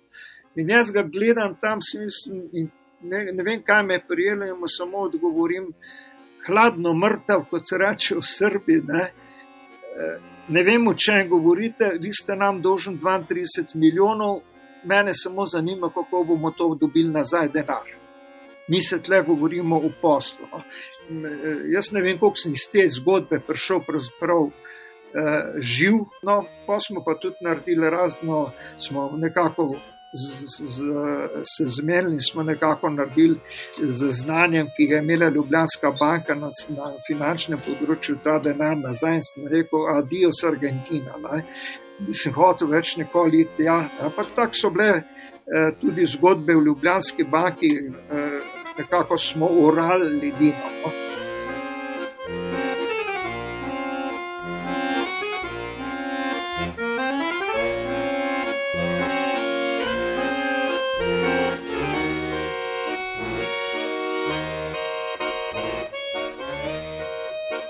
[0.57, 2.69] In jaz ga gledam tam, mislim,
[3.01, 5.71] ne, ne vem, kaj me je prijelo, in mu samo odgovorim,
[6.47, 8.83] hladno mrtev, kot se reče v Srbiji.
[8.87, 9.07] Ne?
[10.47, 14.41] Ne vem, o čem govorite, vi ste nam dolžni 32 milijonov,
[14.83, 17.95] mene samo zanima, kako bomo to dobili nazaj denar.
[18.67, 20.47] Mi se tle govorimo o poslu.
[20.51, 20.61] No.
[21.71, 27.03] Jaz ne vem, koliko sem iz te zgodbe prišel pravzaprav eh, živ, no, pa smo
[27.05, 29.75] pa tudi naredili razno, smo nekako
[30.13, 30.83] z, z,
[31.43, 33.39] se zmenili, smo nekako naredili
[33.77, 39.19] z znanjem, ki ga je imela Ljubljanska banka na, na finančnem področju, ta denar nazaj
[39.19, 41.17] in sem rekel: Adios, Argentina.
[41.23, 41.43] Ne.
[42.07, 43.81] Nisem hotel več nikoli iti tja.
[44.05, 48.39] Ampak tako so bile eh, tudi zgodbe v Ljubljanski banki, eh,
[48.77, 50.53] nekako smo urali ljudi.
[50.85, 51.06] No.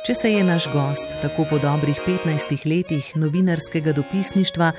[0.08, 4.70] Če se je naš gost tako po dobrih 15 letih novinarskega dopisništva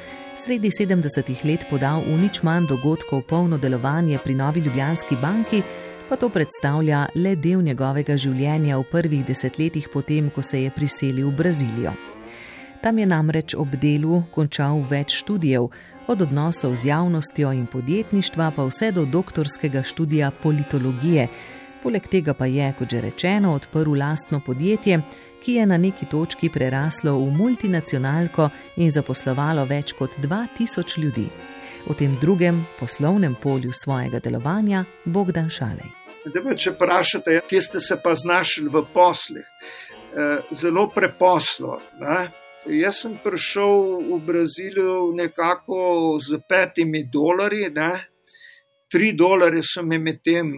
[0.40, 5.60] sredi 70 let podal v nič manj dogodkov polno delovanje pri Novi Ljubljanski banki,
[6.08, 11.28] pa to predstavlja le del njegovega življenja v prvih desetletjih potem, ko se je priselil
[11.28, 11.92] v Brazilijo.
[12.80, 15.68] Tam je namreč ob delu končal več študijev,
[16.08, 21.28] od odnosov z javnostjo in podjetništva pa vse do doktorskega študija politologije.
[21.82, 24.98] Poleg tega pa je, kot že rečeno, odprl lastno podjetje,
[25.42, 28.48] ki je na neki točki preraslo v multinacionalko
[28.82, 31.28] in zaposlovalo več kot 2000 ljudi.
[31.86, 35.94] V tem drugem poslovnem polju svojega delovanja Bogdan Šalej.
[36.26, 41.78] Da, če vprašate, kje ste se pa znašli v poslih, eh, zelo preposlo.
[42.00, 42.26] Ne?
[42.66, 47.92] Jaz sem prišel v Brazilijo nekako z petimi dolarji, ne?
[48.90, 50.52] tri dolarje so mi med tem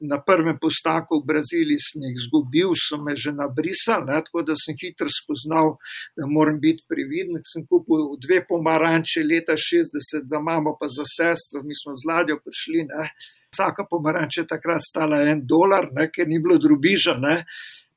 [0.00, 4.56] na prvem postaku v Braziliji sem jih izgubil, so me že nabrisali, ne, tako da
[4.56, 5.76] sem hitro spoznal,
[6.16, 7.40] da moram biti previden.
[7.44, 12.40] Sem kupil dve pomaranče leta 60 za mamo, pa za sestro, mi smo z ladjo
[12.44, 12.86] prišli.
[12.88, 13.10] Ne.
[13.52, 17.44] Vsaka pomaranča je takrat stala en dolar, ne, ker ni bilo drubiža, ne,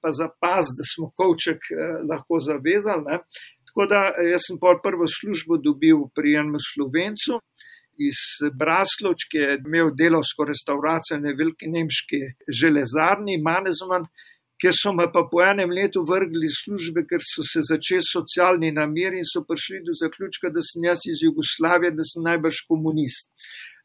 [0.02, 3.08] pa za pas, da smo kovček eh, lahko zavezali.
[3.08, 3.22] Ne.
[3.70, 7.40] Tako da eh, jaz sem prvo službo dobil pri enem slovencu
[7.98, 8.20] iz
[8.58, 12.20] Brasloč, ki je imel delovsko restauracijo na veliki nemški
[12.62, 14.08] železarni, Manezman,
[14.62, 18.72] kjer so me pa po enem letu vrgli iz službe, ker so se začeli socialni
[18.72, 23.30] nameri in so prišli do zaključka, da sem jaz iz Jugoslavije, da sem najbrž komunist.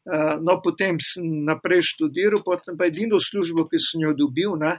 [0.09, 4.77] Eh, no, potem sem naprej študiral, potem pa edino službo, ki sem jo dobil, ne,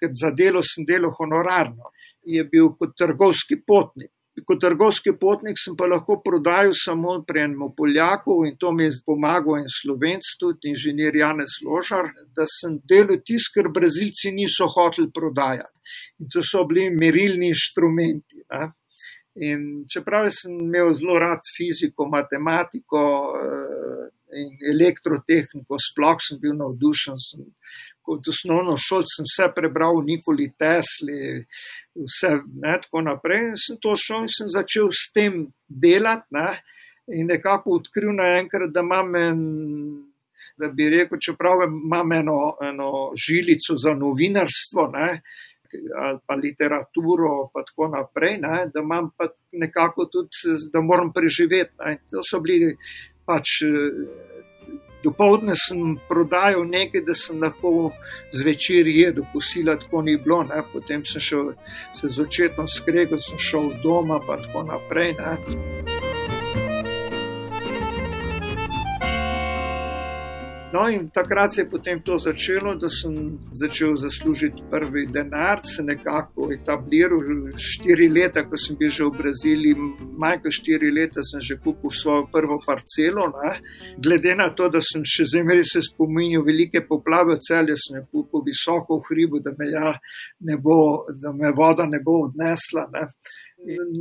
[0.00, 1.90] ker za delo sem delal honorarno,
[2.22, 4.12] je bil kot trgovski potnik
[4.46, 9.00] kot trgovski potnik sem pa lahko prodajal samo pri enem Poljaku in to mi je
[9.06, 15.10] pomagal en slovenc, tudi inženir Janez Ložar, da sem delal tisto, kar Brazilci niso hoteli
[15.14, 15.74] prodajati.
[16.20, 18.44] In to so bili merilni inštrumenti.
[18.54, 18.70] Ne?
[19.50, 23.02] In čeprav sem imel zelo rad fiziko, matematiko
[23.38, 24.08] eh,
[24.40, 27.46] in elektrotehniko, sploh sem bil navdušen, sem
[28.10, 31.44] kot osnovno šolo sem vse prebral, Nikoli Tesli,
[32.06, 32.30] vse
[32.62, 33.48] ne, tako naprej.
[33.50, 36.48] In sem to šel in sem začel s tem delati ne,
[37.16, 39.42] in nekako odkril naenkrat, da imam en.
[40.60, 45.08] Da bi rekel, čeprav imam eno, eno žilico za novinarstvo, ne,
[46.00, 51.76] ali pa literaturo, pa tako naprej, ne, da imam pa nekako tudi, da moram preživeti.
[51.84, 51.98] Ne.
[52.10, 52.72] To so bili
[53.28, 53.60] pač
[55.04, 57.90] Dopoldne sem prodajal nekaj, da sem lahko
[58.36, 60.60] zvečer jedel, posila tako ni bilo, ne?
[60.72, 61.52] potem sem šel
[61.96, 65.16] se z očetom skregal, sem šel doma, pa tako naprej.
[65.18, 65.99] Ne?
[70.72, 73.14] No, in takrat se je potem to začelo, da sem
[73.52, 77.18] začel zaslužiti prvi denar, se nekako etabliral.
[77.58, 79.74] Štiri leta, ko sem bil že v Braziliji,
[80.22, 83.26] manj kot štiri leta, sem že kupil svojo prvo parcelo.
[83.34, 83.56] Ne.
[83.98, 88.06] Glede na to, da sem še zmeraj se spominjal velike poplave v celju, sem jo
[88.06, 89.94] kupil visoko v hribu, da me, ja
[90.46, 92.86] ne bo, da me voda ne bo odnesla.
[92.94, 93.08] Ne.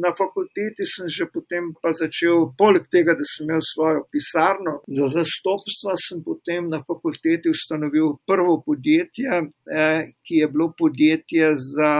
[0.01, 5.95] Na fakulteti sem že potem začel, poleg tega, da sem imel svojo pisarno za zastopstvo,
[5.99, 11.93] sem potem na fakulteti ustanovil prvo podjetje, eh, ki je bilo podjetje za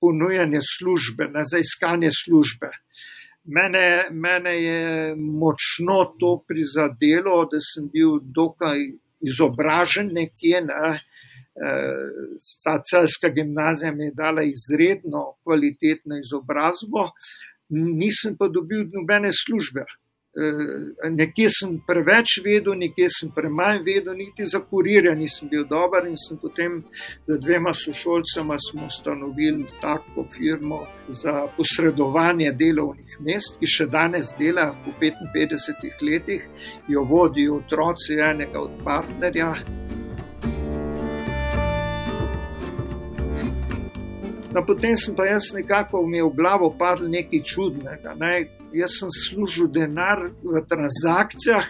[0.00, 2.70] ponujanje službe, ne, za iskanje službe.
[3.44, 8.80] Mene, mene je močno to prizadelo, da sem bil dokaj
[9.20, 10.60] izobražen nekje.
[10.66, 10.98] Ne,
[12.64, 17.10] ta celska gimnazija mi je dala izredno kvalitetno izobrazbo,
[17.68, 19.84] nisem pa dobil nobene službe.
[21.10, 26.16] Nekje sem preveč vedel, nekje sem premanj vedel, niti za kurirja nisem bil dober in
[26.20, 26.76] sem potem
[27.24, 34.92] z dvema sošolcema ustanovil tako firmo za posredovanje delovnih mest, ki še danes dela po
[35.00, 36.44] 55 letih,
[36.88, 39.54] jo vodijo otroci enega od partnerja.
[44.56, 48.14] No, potem sem pa jaz nekako mi v glavo padel nekaj čudnega.
[48.16, 48.48] Ne?
[48.72, 51.66] Jaz sem služil denar v transakcijah,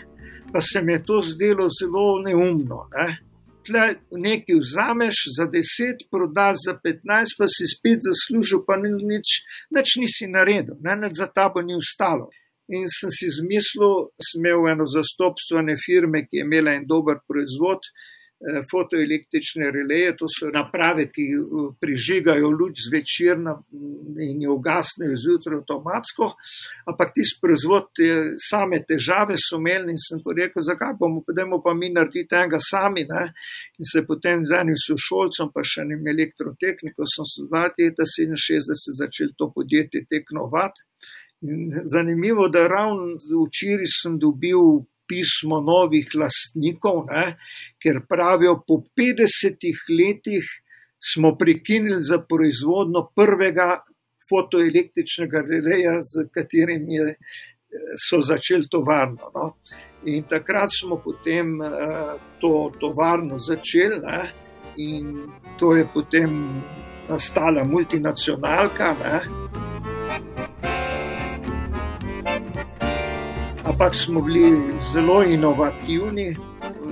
[0.53, 2.87] pa se mi je to zdelo zelo neumno.
[2.95, 3.09] Ne?
[3.67, 9.43] Tle nekaj vzameš za 10, prodaš za 15, pa si spet zaslužil, pa ni nič,
[9.75, 10.95] nič nisi naredil, ne?
[10.95, 12.31] nič za tabo ni ustalo.
[12.71, 17.83] In sem si zmislil, sem imel eno zastopstvene firme, ki je imela en dober proizvod,
[18.71, 23.41] fotoelektrične releje, to so naprave, ki eh, prižigajo luč zvečer
[24.21, 26.29] in jo ugasnejo zjutraj avtomatsko,
[26.93, 27.89] ampak ti proizvod
[28.41, 33.07] same težave so imeli in sem rekel, zakaj bomo potem pa mi narediti tega sami.
[33.09, 33.33] Ne?
[33.79, 39.51] In se potem z enim sošolcem, pa še enim elektrotehnikom, sem se 1967 začel to
[39.55, 40.85] podjetje teknovati.
[41.47, 47.37] In zanimivo, da ravno včeraj sem dobil pismo novih lastnikov, ne,
[47.83, 50.47] ker pravijo, po 50 letih
[51.13, 53.83] smo prekinili za proizvodno prvega
[54.31, 57.15] fotoelektričnega releja, z katerim je,
[58.09, 59.31] so začeli tovarno.
[59.35, 59.53] No.
[60.05, 61.69] In takrat smo potem uh,
[62.41, 64.33] to tovarno začeli, ne,
[64.77, 65.15] in
[65.59, 66.63] to je potem
[67.09, 68.95] nastala multinacionalka.
[69.05, 69.66] Ne.
[73.77, 76.37] Ampak smo bili zelo inovativni,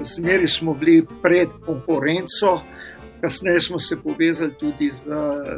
[0.04, 2.60] zmeri smo bili pred konkurenco.
[3.20, 5.04] Kasneje smo se povezali tudi z,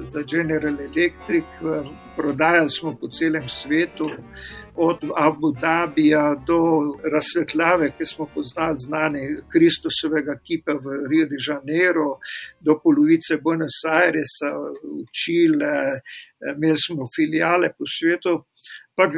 [0.04, 1.44] z General Electric,
[2.16, 4.06] prodajali smo po celem svetu,
[4.74, 6.60] od Abu Dhabija do
[7.12, 9.20] razsvetljave, ki smo poznali znane
[9.52, 12.18] Kristusovega kipa v Rio de Janeiro,
[12.60, 16.00] do polovice Buenos Airesa, v Čile,
[16.54, 18.44] imeli smo filijale po svetu.
[18.94, 19.10] Pa,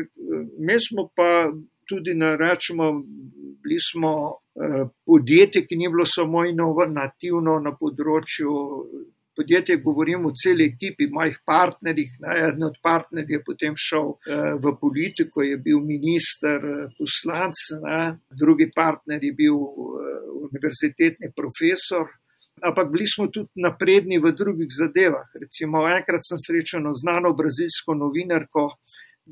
[0.58, 1.52] mi smo pa
[1.88, 2.92] tudi na rečemo,
[3.62, 8.52] bili smo eh, podjetje, ki ni bilo samo inovativno na področju.
[9.38, 12.16] Podjetje, govorim o celi ekipi, mojih partnerjih.
[12.34, 18.00] Eden od partnerjev je potem šel eh, v politiko, je bil minister, eh, poslanc, ne?
[18.30, 19.60] drugi partner je bil
[20.48, 22.08] univerzitetni profesor.
[22.58, 25.28] Ampak bili smo tudi napredni v drugih zadevah.
[25.38, 28.64] Recimo, enkrat sem srečal znano brazilsko novinarko,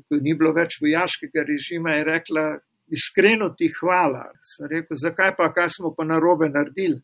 [0.05, 2.45] ko ni bilo več vojaškega režima, je rekla:
[2.93, 4.27] Iskreno ti hvala.
[4.45, 7.01] Sem rekel: Zakaj pa, kaj smo pa narobe naredili?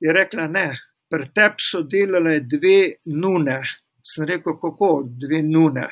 [0.00, 0.68] Je rekla: Ne,
[1.10, 3.60] pri tebi so delale dve nune.
[4.02, 5.88] Sem rekel: Kako dve nune?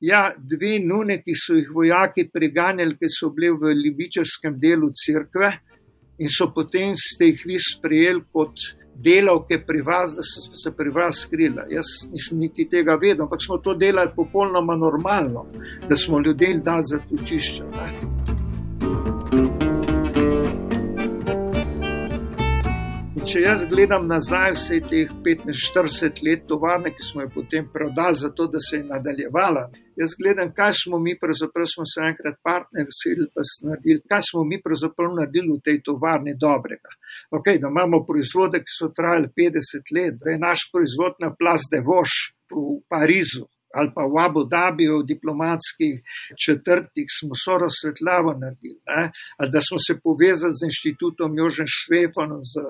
[0.00, 5.54] Ja, dve nune, ki so jih vojaki preganjali, ki so bili v libičarskem delu crkve
[6.18, 8.60] in so potem ste jih vi sprejeli kot
[8.98, 11.66] delavke pri vas, da so se pri vas skrila.
[11.70, 15.46] Jaz nisem niti tega vedel, ampak smo to delali popolnoma normalno,
[15.88, 18.35] da smo ljudem dali za točišče.
[23.26, 28.46] Če jaz gledam nazaj, vse teh 45 let tovarne, ki smo jo potem prodali, zato
[28.52, 29.64] da se je nadaljevala,
[29.98, 34.44] jaz gledam, kaj smo mi, pravzaprav smo se enkrat partnerji vsi pa naredili, kaj smo
[34.46, 36.94] mi pravzaprav naredili v tej tovarni dobrega.
[37.34, 41.66] Ok, da imamo proizvode, ki so trajali 50 let, da je naš proizvod na Plas
[41.72, 42.14] de Voš
[42.54, 43.48] v Parizu
[43.78, 45.94] ali pa v Abu Dhabiju, v diplomatskih
[46.44, 49.04] četrtih, smo so razsvetljavo naredili, ne?
[49.38, 52.66] ali da smo se povezali z inštitutom Jožen Švefanom, z eh,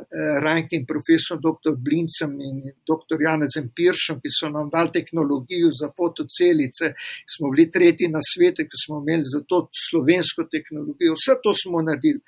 [0.46, 1.72] Rajnkim profesorom dr.
[1.86, 2.56] Blincem in
[2.90, 3.16] dr.
[3.26, 6.86] Janezem Piršom, ki so nam dali tehnologijo za fotocelice,
[7.32, 11.82] smo bili tretji na svetu, ki smo imeli za to slovensko tehnologijo, vse to smo
[11.88, 12.22] naredili.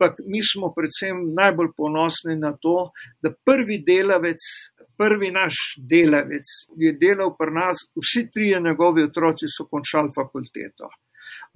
[0.00, 2.90] ampak mi smo predvsem najbolj ponosni na to,
[3.22, 4.40] da prvi delavec,
[5.00, 5.56] prvi naš
[5.90, 10.90] delavec je delal pri nas, vsi trije njegovi otroci so končali fakulteto.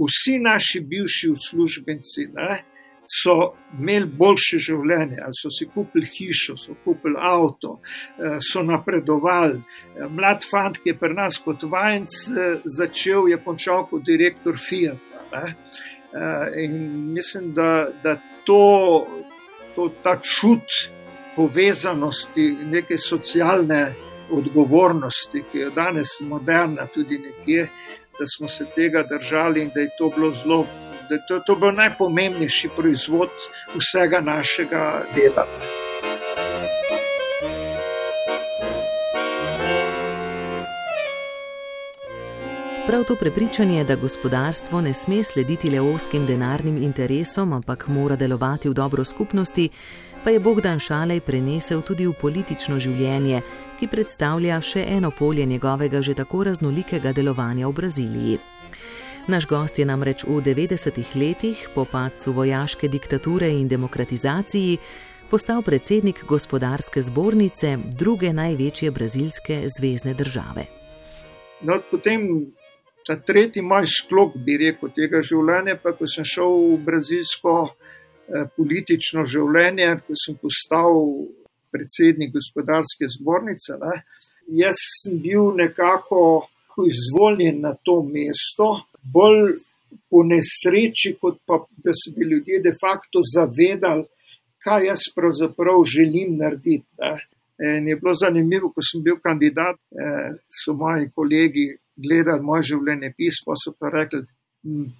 [0.00, 2.62] Vsi naši bivši uslužbenci ne,
[3.10, 3.34] so
[3.78, 7.78] imeli boljše življenje, ali so si kupili hišo, so kupili avto,
[8.16, 9.60] eh, so napredovali.
[9.60, 14.56] Eh, mlad fant, ki je pri nas kot vajenc eh, začel, je končal kot direktor
[14.68, 15.12] Fiat.
[16.62, 16.74] In
[17.12, 18.14] mislim, da, da
[18.46, 19.06] to,
[19.74, 20.62] to, ta čut
[21.36, 23.94] povezanosti, neke socialne
[24.30, 27.68] odgovornosti, ki je danes moderna, tudi nekje,
[28.18, 30.66] da smo se tega držali in da je to bilo zelo,
[31.08, 33.30] da je to, to bil najpomembnejši proizvod
[33.74, 35.46] vsega našega dela.
[42.86, 48.68] Prav to prepričanje, da gospodarstvo ne sme slediti le oskim denarnim interesom, ampak mora delovati
[48.68, 49.68] v dobro skupnosti,
[50.24, 53.42] pa je Bogdan Šalej prenesel tudi v politično življenje,
[53.76, 58.38] ki predstavlja še eno polje njegovega že tako raznolikega delovanja v Braziliji.
[59.28, 64.78] Naš gost je namreč v 90-ih letih, po padcu vojaške diktature in demokratizaciji,
[65.30, 70.66] postal predsednik gospodarske zbornice druge največje brazilske zvezdne države.
[71.60, 72.52] No, potem
[73.06, 77.74] ta tretji moj sklop, bi rekel, tega življenja, pa ko sem šel v brazilsko
[78.56, 80.98] politično življenje, ko sem postal
[81.74, 83.78] predsednik gospodarske zbornice.
[83.80, 84.00] Ne,
[84.62, 86.46] jaz sem bil nekako
[86.88, 88.70] izvoljen na to mesto,
[89.02, 89.58] bolj
[90.10, 94.06] po nesreči, kot pa da so bili ljudje de facto zavedali,
[94.64, 96.88] kaj jaz pravzaprav želim narediti.
[96.98, 97.14] Ne.
[97.78, 103.12] In je bilo zanimivo, ko sem bil kandidat, eh, so moji kolegi gledali moj življenje
[103.16, 104.24] pismo, so pa rekli,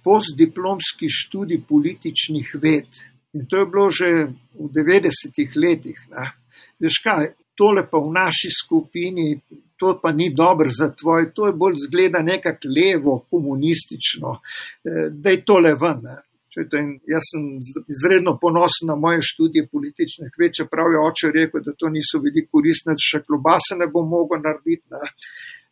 [0.03, 3.01] postdiplomski študij političnih ved.
[3.35, 4.09] In to je bilo že
[4.55, 5.99] v 90-ih letih.
[6.11, 6.31] Ne.
[6.79, 9.35] Veš kaj, tole pa v naši skupini,
[9.75, 15.29] to pa ni dobro za tvoj, to je bolj zgleda nekako levo, komunistično, eh, da
[15.29, 15.99] je tole ven.
[16.03, 16.17] Ne.
[16.55, 17.59] Jaz sem
[17.91, 22.55] izredno ponosen na moje študije političnih ved, čeprav je oče rekel, da to niso veliko
[22.55, 24.87] koristne, še klobase ne bom mogel narediti.
[24.91, 25.11] Ne.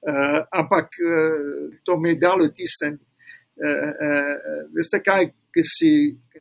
[0.03, 4.33] Uh, ampak uh, to mi je dalo tiste, uh, uh,
[4.75, 5.91] veste kaj, ki si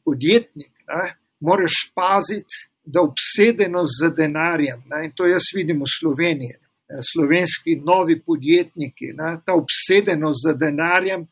[0.04, 6.58] podjetnik, ne, moraš paziti, da obsedenost z denarjem, ne, in to jaz vidim v Sloveniji,
[6.90, 11.28] ne, slovenski novi podjetniki, ne, ta obsedenost z denarjem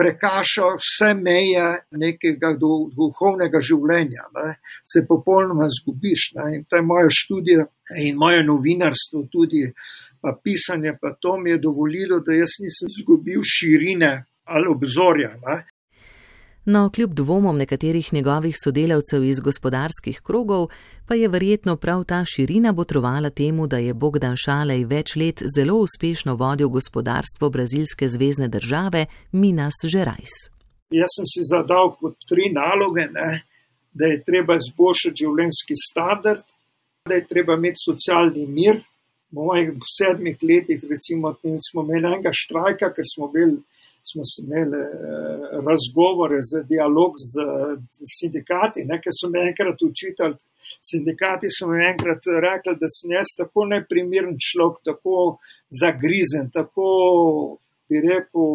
[0.00, 1.64] prekaša vse meje
[2.02, 2.54] nekega
[2.96, 4.54] duhovnega življenja, ne,
[4.84, 6.30] se popolnoma zgubiš.
[6.38, 7.66] Ne, in ta moja študija
[8.06, 9.66] in moje novinarstvo tudi
[10.20, 14.12] pa pisanje, pa to mi je dovolilo, da jaz nisem izgubil širine
[14.50, 15.34] ali obzorja.
[15.44, 15.56] Ne.
[16.64, 20.68] No, kljub dvomom nekaterih njegovih sodelavcev iz gospodarskih krogov,
[21.08, 25.78] pa je verjetno prav ta širina botrovala temu, da je Bogdan Šalej več let zelo
[25.80, 30.36] uspešno vodil gospodarstvo brazilske zvezdne države Minas Gerais.
[30.90, 33.42] Jaz sem si zadal kot tri naloge, ne,
[33.92, 36.44] da je treba izboljšati življenjski standard,
[37.08, 38.82] da je treba imeti socialni mir,
[39.30, 41.32] v mojih sedmih letih, recimo,
[41.70, 43.60] smo imeli enega štrajka, ker smo, bil,
[44.08, 44.90] smo imeli eh,
[45.68, 47.34] razgovore za dialog z
[48.20, 50.34] sindikati, nekaj so mi enkrat učitali.
[50.90, 55.16] Sindikati so mi enkrat rekli, da sem jaz tako neprimeren človek, tako
[55.80, 56.86] zagrizen, tako
[57.88, 58.48] bi rekel,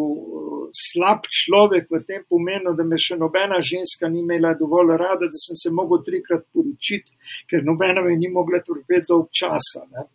[0.72, 5.42] slab človek v tem pomenu, da me še nobena ženska ni imela dovolj rada, da
[5.46, 7.18] sem se mogel trikrat poročiti,
[7.50, 9.84] ker nobena me ni mogla trpeti dolg časa.
[9.92, 10.08] Ne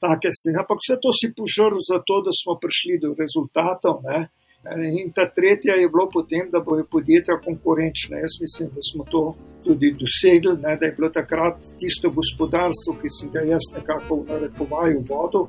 [0.00, 0.56] take stvari.
[0.62, 4.00] Ampak vse to si požrl zato, da smo prišli do rezultatov.
[4.08, 4.18] Ne?
[4.64, 8.16] In ta tretja je bilo potem, da bojo podjetja konkurenčna.
[8.16, 9.34] Jaz mislim, da smo to
[9.64, 10.76] tudi dosegli, ne?
[10.76, 15.48] da je bilo takrat tisto gospodarstvo, ki sem ga jaz nekako v narekovaju vodil,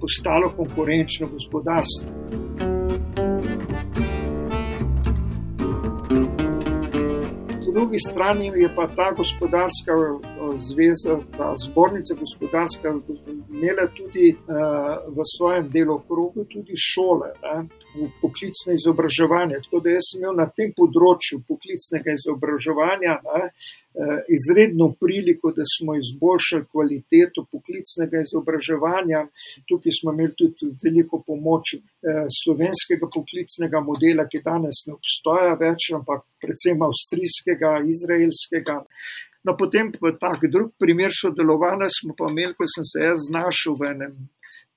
[0.00, 2.64] postalo konkurenčno gospodarstvo.
[7.74, 12.88] drugi strani je pa ta gospodarska eh, zveza, ta zbornica gospodarska,
[13.54, 17.56] imela tudi uh, v svojem delokrogu tudi šole, ne,
[18.22, 19.62] poklicno izobraževanje.
[19.64, 25.66] Tako da jaz sem imel na tem področju poklicnega izobraževanja ne, uh, izredno priliko, da
[25.74, 29.26] smo izboljšali kvaliteto poklicnega izobraževanja.
[29.70, 35.92] Tukaj smo imeli tudi veliko pomoč uh, slovenskega poklicnega modela, ki danes ne obstoja več,
[35.94, 38.82] ampak predvsem avstrijskega, izraelskega.
[39.44, 43.76] No, potem pa tak drug primer sodelovanja smo pa imeli, ko sem se jaz znašel
[43.76, 44.14] v enem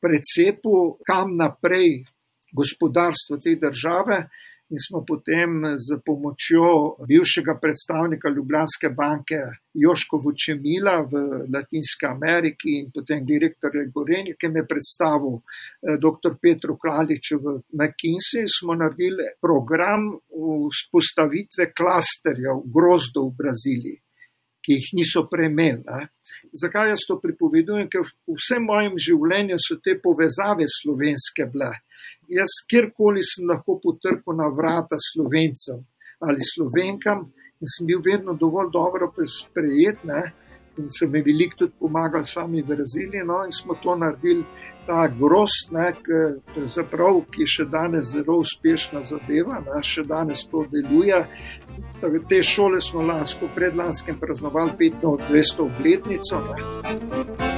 [0.03, 2.03] precepu, kam naprej
[2.51, 4.27] gospodarstvo te države.
[4.67, 9.37] in smo potem z pomočjo bivšega predstavnika Ljubljanske banke
[9.73, 11.21] Joško Vučemila v
[11.53, 16.35] Latinski Ameriki in potem direktor Gorenja, ki me je predstavil eh, dr.
[16.41, 20.11] Petru Kraljiču v McKinsey, smo naredili program
[20.75, 23.97] vzpostavitve klasterjev grozdov v Braziliji
[24.67, 26.03] ki jih niso premeli.
[26.51, 27.87] Zakaj jaz to pripovedujem?
[27.87, 31.71] Ker v vsem mojem življenju so te povezave slovenske bile.
[32.27, 35.85] Jaz kjerkoli sem lahko potrkal na vrata slovencem
[36.27, 37.27] ali slovenkam
[37.61, 40.03] in sem bil vedno dovolj dobro sprejet.
[40.03, 40.21] Ne?
[40.77, 44.43] In so mi veliko tudi pomagali sami v Braziliji, no, in smo to naredili,
[44.85, 45.91] ta grost, ne,
[46.71, 51.23] zaprav, ki še danes zelo uspešna zadeva, ne, še danes to deluje.
[52.29, 55.65] Te šole smo lansko, predlanskem praznovali 25.
[55.65, 56.39] obletnico.
[56.45, 57.57] Ne.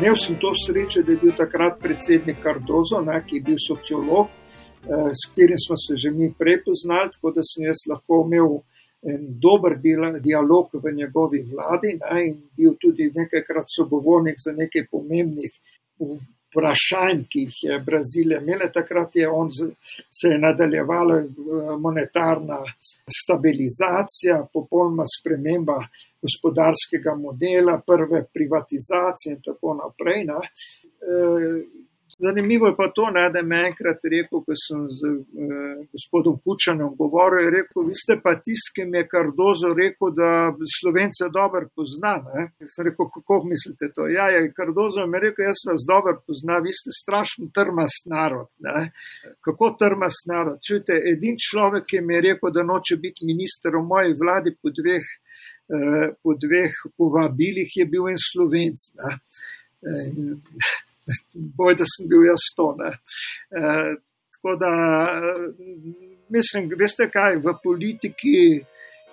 [0.00, 4.30] Imel sem to srečo, da je bil takrat predsednik Cardozo, ne, ki je bil sociolog,
[4.88, 8.60] s katerim smo se že mi prepoznali, tako da sem jaz lahko imel
[9.02, 9.78] en dober
[10.20, 15.52] dialog v njegovi vladi ne, in bil tudi nekajkrat sogovornik za nekaj pomembnih
[16.50, 18.68] vprašanj, ki jih je Brazilija imela.
[18.72, 21.26] Takrat je on se je nadaljevala eh,
[21.78, 22.60] monetarna
[23.22, 25.78] stabilizacija, popolnoma sprememba
[26.22, 30.24] gospodarskega modela, prve privatizacije in tako naprej.
[30.24, 30.40] Ne.
[32.22, 36.92] Zanimivo je pa to, ne, da me enkrat rekel, ko sem z eh, gospodom Kučanom
[36.98, 40.30] govoril, je rekel, vi ste pa tisti, ki mi je Kardozo rekel, da
[40.78, 42.14] Slovence dobro pozna.
[42.26, 42.42] Ne.
[42.74, 44.08] Sem rekel, kako mislite to?
[44.08, 48.50] Ja, je Kardozo mi rekel, jaz vas dobro pozna, vi ste strašno trmast narod.
[48.66, 48.90] Ne.
[49.46, 50.60] Kako trmast narod?
[50.66, 54.68] Čujte, edin človek, ki mi je rekel, da noče biti minister v moji vladi po
[54.76, 55.08] dveh,
[55.72, 58.88] eh, po dveh povabilih, je bil en Slovenc.
[59.00, 59.18] Ne.
[61.34, 62.68] Boj, da sem bil jaz to.
[62.80, 62.92] E,
[64.36, 64.72] tako da,
[66.28, 68.36] mislim, veste kaj, v politiki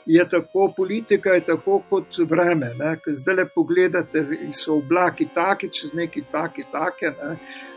[0.08, 2.70] je tako, politika je tako kot vreme.
[3.08, 7.12] Zdaj le pogledate, so oblaki taki, čez neki taki, take.
[7.12, 7.34] Ne?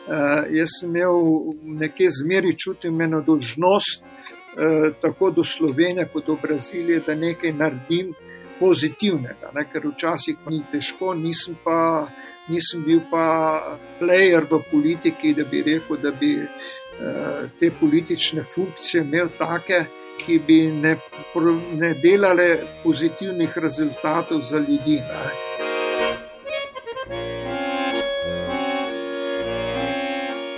[0.08, 0.20] E,
[0.58, 7.02] jaz sem imel nekje zmeri čutim eno dožnost, e, tako do Slovenije kot do Brazilije,
[7.06, 8.14] da nekaj naredim
[8.60, 9.64] pozitivnega, ne?
[9.72, 12.06] ker včasih ni težko, nisem pa
[12.50, 19.04] nisem bil pa player v politiki, da bi rekel, da bi uh, te politične funkcije
[19.04, 19.84] imel take,
[20.20, 20.96] ki bi ne,
[21.80, 22.48] ne delale
[22.82, 24.98] pozitivnih rezultatov za ljudi.
[25.00, 25.30] Ne.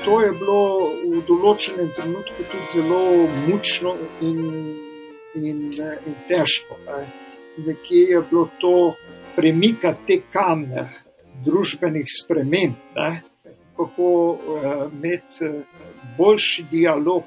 [0.04, 0.62] To je bilo
[1.12, 4.40] v določenem trenutku tudi zelo mučno in,
[5.38, 6.80] in, in težko.
[6.88, 7.04] Ne.
[7.68, 8.74] Nekje je bilo to
[9.36, 10.88] premikati te kamne,
[11.44, 13.22] družbenih sprememb, ne?
[13.76, 15.62] kako uh, imeti uh,
[16.18, 17.22] boljši dialog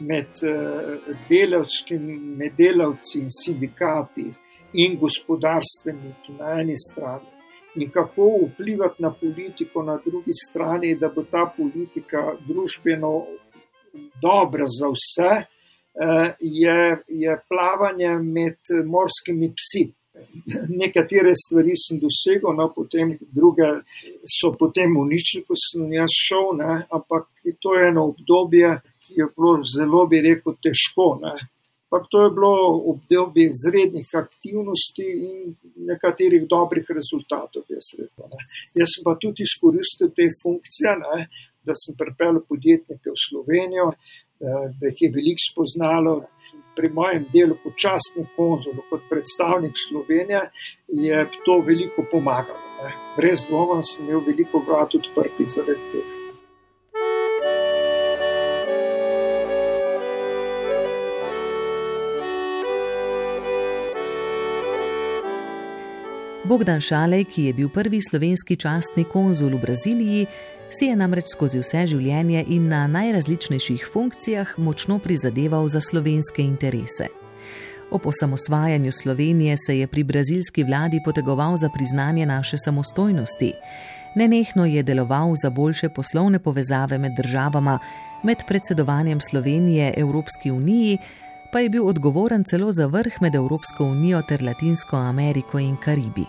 [0.00, 2.00] med uh,
[2.38, 4.26] med delavci in sindikati
[4.72, 7.30] in gospodarstveniki na eni strani.
[7.76, 13.26] In kako vplivati na politiko na drugi strani, da bo ta politika družbeno
[14.22, 15.32] dobra za vse,
[16.40, 19.92] je, je plavanje med morskimi psi
[20.68, 23.70] nekatere stvari sem dosegel, no, potem druge
[24.28, 27.28] so potem uničili, ko sem jaz šel, ne, ampak
[27.62, 31.08] to je eno obdobje, ki je bilo zelo, bi rekel, težko.
[31.22, 31.34] Ne.
[31.84, 32.54] Ampak to je bilo
[32.92, 35.54] obdobje izrednih aktivnosti in
[35.90, 37.68] nekaterih dobrih rezultatov.
[37.70, 38.38] Jaz, rekel,
[38.74, 41.28] jaz sem pa tudi izkoristil te funkcije, ne,
[41.64, 43.92] da sem pripeljal podjetnike v Slovenijo,
[44.40, 46.16] da jih je veliko spoznalo,
[46.76, 50.50] pri mojem delu kot častni konzul, kot predstavnik Slovenije,
[50.88, 52.60] je to veliko pomagalo.
[52.82, 52.92] Ne.
[53.16, 56.24] Brez dvoma sem imel veliko vrat odprtih zaradi tega.
[66.44, 70.26] Bogdan Šalej, ki je bil prvi slovenski častni konzul v Braziliji,
[70.70, 77.08] si je namreč skozi vse življenje in na najrazličnejših funkcijah močno prizadeval za slovenske interese.
[77.90, 83.52] O osamosvajanju Slovenije se je pri brazilski vladi potegoval za priznanje naše samostojnosti.
[84.14, 87.78] Nenehno je deloval za boljše poslovne povezave med državama,
[88.22, 90.98] med predsedovanjem Slovenije Evropski uniji,
[91.52, 96.24] pa je bil odgovoren celo za vrh med Evropsko unijo ter Latinsko Ameriko in Karibi.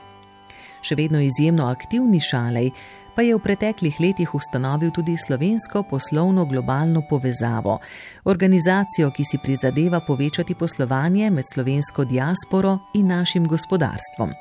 [0.81, 2.69] Še vedno izjemno aktivni šalej,
[3.15, 7.79] pa je v preteklih letih ustanovil tudi slovensko poslovno globalno povezavo,
[8.23, 14.33] organizacijo, ki si prizadeva povečati poslovanje med slovensko diasporo in našim gospodarstvom.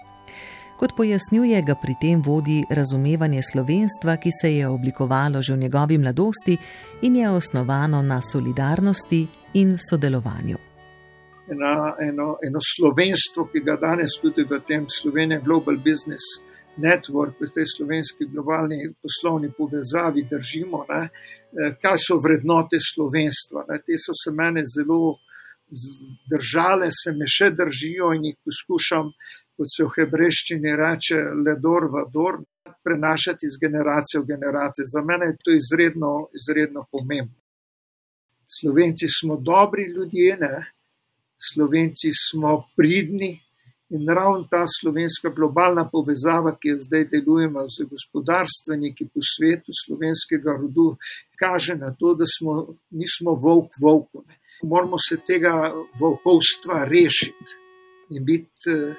[0.78, 5.98] Kot pojasnjuje, ga pri tem vodi razumevanje slovenstva, ki se je oblikovalo že v njegovi
[5.98, 6.58] mladosti
[7.02, 10.58] in je osnovano na solidarnosti in sodelovanju.
[11.50, 16.42] Ena, eno, eno slovenstvo, ki ga danes tudi v tem Sloveniji Global Business
[16.76, 23.66] Network, v tej slovenski globalni poslovni povezavi držimo, ne, eh, kaj so vrednote slovenstva.
[23.68, 23.78] Ne.
[23.78, 25.18] Te so se mene zelo
[26.30, 29.12] držale, se me še držijo in jih poskušam,
[29.56, 32.42] kot se v hebrejščini reče, ledor v dor,
[32.84, 34.86] prenašati iz generacije v generacijo.
[34.86, 37.38] Za mene je to izredno, izredno pomembno.
[38.58, 40.56] Slovenci smo dobri ljudje, ne?
[41.52, 43.40] Slovenci smo pridni,
[43.90, 50.56] In ravno ta slovenska globalna povezava, ki jo zdaj delujemo z gospodarstveniki po svetu slovenskega
[50.60, 50.96] rodu,
[51.38, 52.54] kaže na to, da smo,
[52.90, 54.24] nismo volk volku.
[54.62, 57.60] Moramo se tega volkovstva rešiti
[58.16, 58.96] in biti eh,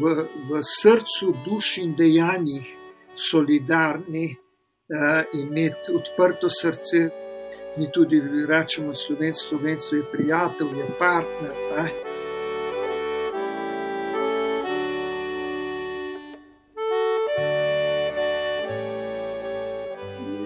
[0.00, 0.14] v,
[0.48, 2.72] v srcu, duši in dejanjih
[3.14, 7.04] solidarni, uh, imeti odprto srce.
[7.78, 11.54] Mi tudi rečemo, slovenc, slovenc je prijatelj, je partner.
[11.76, 12.13] Ne?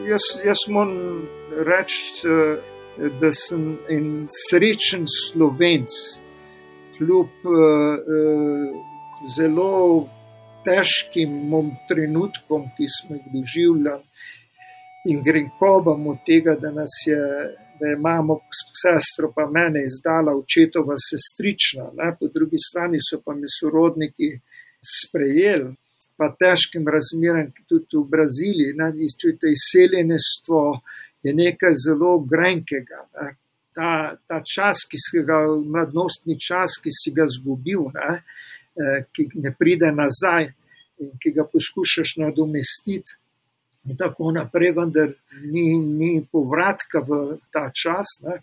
[0.08, 1.28] Jaz, jaz moram
[1.66, 5.94] reči, eh, da sem en srečen slovenc,
[6.98, 8.78] kljub uh,
[9.36, 10.08] zelo
[10.66, 11.30] težkim
[11.88, 14.02] trenutkom, ki smo jih doživljali,
[15.06, 17.22] in grenkobam od tega, da nas je.
[17.78, 18.34] Da je mama,
[18.74, 22.08] sestro, pa mene izdala očetova sestrična, ne?
[22.18, 24.32] po drugi strani so pa mi sorodniki
[24.82, 25.76] sprejeli
[26.18, 28.74] pa težkim razmeram, tudi v Braziliji,
[29.20, 30.80] čujte, izseljenstvo
[31.22, 33.04] je nekaj zelo grenkega.
[33.14, 33.28] Ne.
[33.74, 38.10] Ta, ta čas, ki si ga, mladostni čas, ki si ga zgubil, ne,
[38.82, 40.50] eh, ki ne pride nazaj
[40.98, 43.14] in ki ga poskušaš nadomestiti.
[43.86, 45.14] In tako naprej, vendar
[45.46, 48.18] ni, ni povratka v ta čas.
[48.26, 48.40] Ne.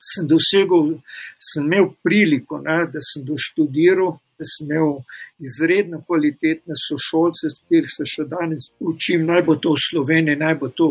[0.00, 0.96] Sem dosegel,
[1.36, 4.98] sem imel priliko, ne, da sem doštudiral da sem imel
[5.38, 10.68] izredno kvalitetne sošolce, ki se še danes učim, naj bo to v Sloveniji, naj bo
[10.68, 10.90] to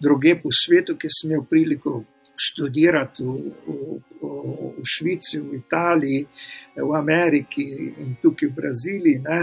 [0.00, 2.02] druge po svetu, ki sem imel priliko
[2.36, 3.32] študirati v,
[3.66, 3.78] v,
[4.20, 6.26] v, Švici, v Italiji,
[6.76, 7.64] v Ameriki
[8.02, 9.22] in tukaj v Braziliji.
[9.22, 9.40] Ne.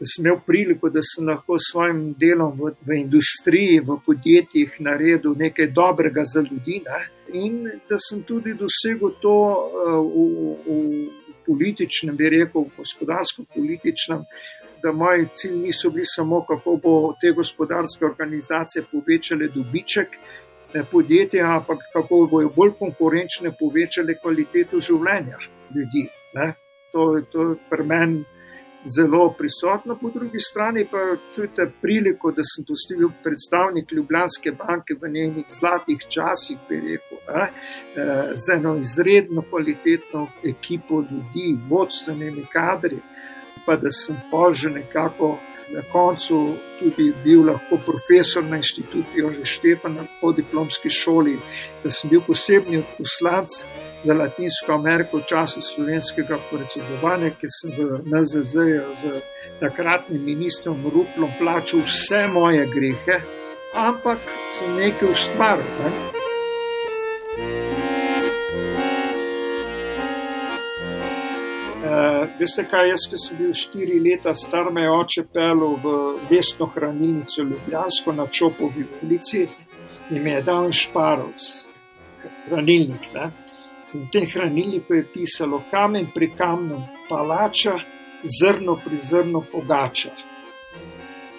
[0.00, 4.80] Da sem imel priliko, da sem lahko s svojim delom v, v industriji, v podjetjih
[4.80, 6.80] naredil nekaj dobrega za ljudi.
[6.86, 7.00] Ne.
[7.36, 14.24] In da sem tudi dosegel to uh, v, v, političnem, bi rekel, gospodarsko-političnem,
[14.82, 21.56] da moji cilji niso bili samo, kako bo te gospodarske organizacije povečale dobiček eh, podjetja,
[21.56, 25.38] ampak kako bojo bolj konkurenčne povečale kvaliteto življenja
[25.74, 26.06] ljudi.
[26.34, 26.52] Ne?
[26.92, 27.24] To je
[27.70, 28.24] pri meni
[28.84, 30.98] zelo prisotno, po drugi strani pa
[31.34, 37.48] čujete priliko, da sem postil predstavnik Ljubljanske banke v njenih zlatih časih, bi rekel, eh,
[38.36, 42.98] z eno izredno kvalitetno ekipo ljudi, vodstvenimi kadri,
[43.66, 45.38] pa da sem pa že nekako
[45.72, 51.38] na koncu tudi bil lahko profesor na inštitutu Jože Štefan po diplomski šoli,
[51.84, 53.64] da sem bil posebni odposlanc
[54.04, 58.54] za Latinsko Ameriko v času slovenskega predsedovanja, ker sem v NZZ
[58.96, 59.20] z
[59.60, 63.20] takratnim ministrom Ruplom plačal vse moje grehe,
[63.76, 64.18] ampak
[64.56, 65.68] sem nekaj ustvaril.
[65.84, 65.90] Ne?
[71.80, 75.94] Uh, veste kaj, jaz, ki sem bil štiri leta star, me je oče pel v
[76.30, 79.46] mestno hranilnico Ljubljansko na Čopovi ulici
[80.10, 81.48] in mi je dal šparovc,
[82.46, 83.10] hranilnik.
[83.14, 83.30] Ne?
[83.92, 87.78] V tem hranilniku je pisalo: kamen pri kamnu palača,
[88.40, 90.10] zrno pri zrnu pogača.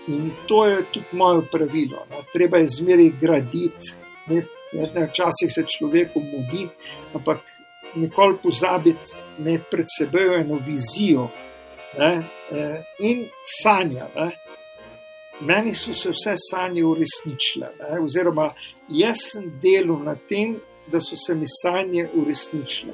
[0.08, 2.06] In to je tudi moje pravilo.
[2.10, 2.24] Ne.
[2.34, 3.96] Treba je zmeraj graditi.
[4.72, 6.68] Včasih se človeku mudi,
[7.14, 7.40] ampak
[7.96, 11.28] nikoli pozabiti imeti pred seboj eno vizijo
[11.98, 13.26] ne, eh, in
[13.62, 14.08] sanja.
[14.16, 14.32] Ne.
[15.42, 18.54] Meni so se vse sanje uresničile, ne, oziroma
[18.90, 20.56] jaz sem delal na tem,
[20.88, 22.94] da so se mi sanje uresničile.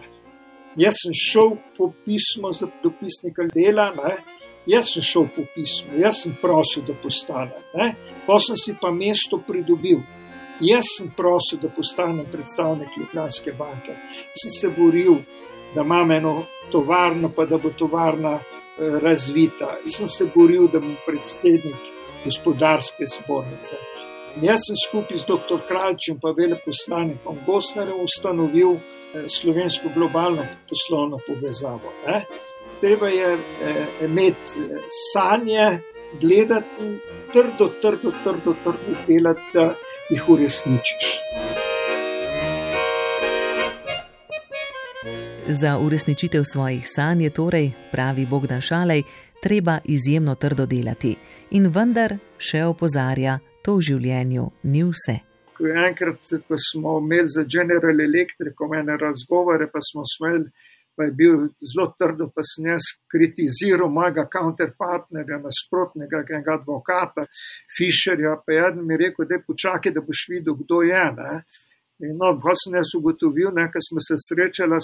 [0.75, 4.17] Jaz sem šel po pismo za dopisnika dela, ne?
[4.65, 7.63] jaz sem šel po pismo, jaz sem prosil, da postanem.
[8.27, 10.03] Pa sem si pa mesto pridobil.
[10.61, 13.93] Jaz sem prosil, da postanem predstavnik Ljubljanske banke.
[14.41, 15.19] Sem se boril,
[15.75, 19.75] da imam eno tovarno, pa da bo tovarna eh, razvita.
[19.85, 21.93] Sem se boril, da bom predsednik
[22.25, 23.77] gospodarske zbornice.
[24.41, 25.59] Jaz sem skupaj z dr.
[25.67, 31.93] Kralčem, pa veleposlanikom Gosnerjem, ustanovil eh, slovensko globalno poslovno povezavo.
[32.07, 32.21] Ne?
[32.81, 34.51] treba je eh, imeti
[35.13, 35.79] sanje,
[36.21, 36.99] gledati in
[37.33, 39.73] trdo, trdo, trdo, trdo delati, da
[40.09, 41.05] jih uresničiš.
[45.47, 49.03] Za uresničitev svojih sanj je torej, pravi Bogdan Šalej,
[49.41, 51.15] treba izjemno trdo delati.
[51.51, 55.19] In vendar, še opozarja, to v življenju ni vse.
[55.57, 60.47] Ko enkrat, ko smo imeli za General Electric omene razgovore, pa smo smeli,
[60.95, 61.41] pa je bil
[61.73, 67.27] zelo trdo, pa sem jaz kritiziral mojega counterpartnerja, nasprotnega advokata,
[67.77, 71.05] Fisherja, pa je eden mi rekel, da počakaj, da boš videl, kdo je.
[71.19, 71.33] Ne?
[72.07, 74.79] In no, ko sem jaz ugotovil, da smo se srečali,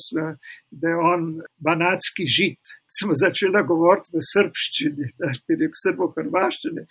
[0.69, 1.27] da je on
[1.57, 2.59] banatski žid.
[2.93, 6.83] Smo začeli govoriti v srpščini, da je rekel srbo-hrvaščini.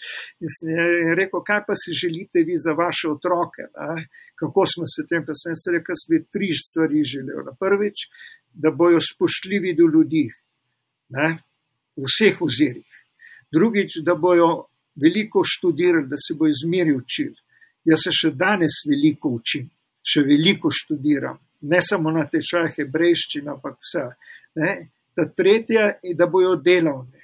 [0.43, 0.73] In sem
[1.19, 3.69] rekel, kaj pa si želite vi za vaše otroke?
[3.77, 4.09] Ne?
[4.39, 7.45] Kako smo se tem, pa sem rekel, da sem tri stvari želel.
[7.47, 8.09] Na prvič,
[8.53, 10.27] da bojo spoštljivi do ljudi,
[11.15, 11.29] ne?
[11.97, 12.99] v vseh ozirih.
[13.53, 14.67] Drugič, da bojo
[14.99, 17.37] veliko študirali, da se bojo izmeri učili.
[17.85, 19.71] Jaz se še danes veliko učim
[20.03, 21.39] še veliko študiram,
[21.71, 24.09] ne samo na tečajih hebrejščine, ampak vse.
[24.59, 24.73] Ne?
[25.15, 27.21] Ta tretja da bojo delovni.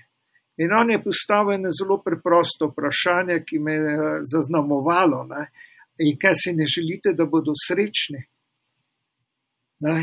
[0.58, 5.24] In on je postavil eno zelo preprosto vprašanje, ki me je eh, zaznamovalo.
[5.30, 5.46] Ne?
[5.98, 8.24] In kaj si ne želite, da bodo srečni?
[9.86, 9.98] Ne?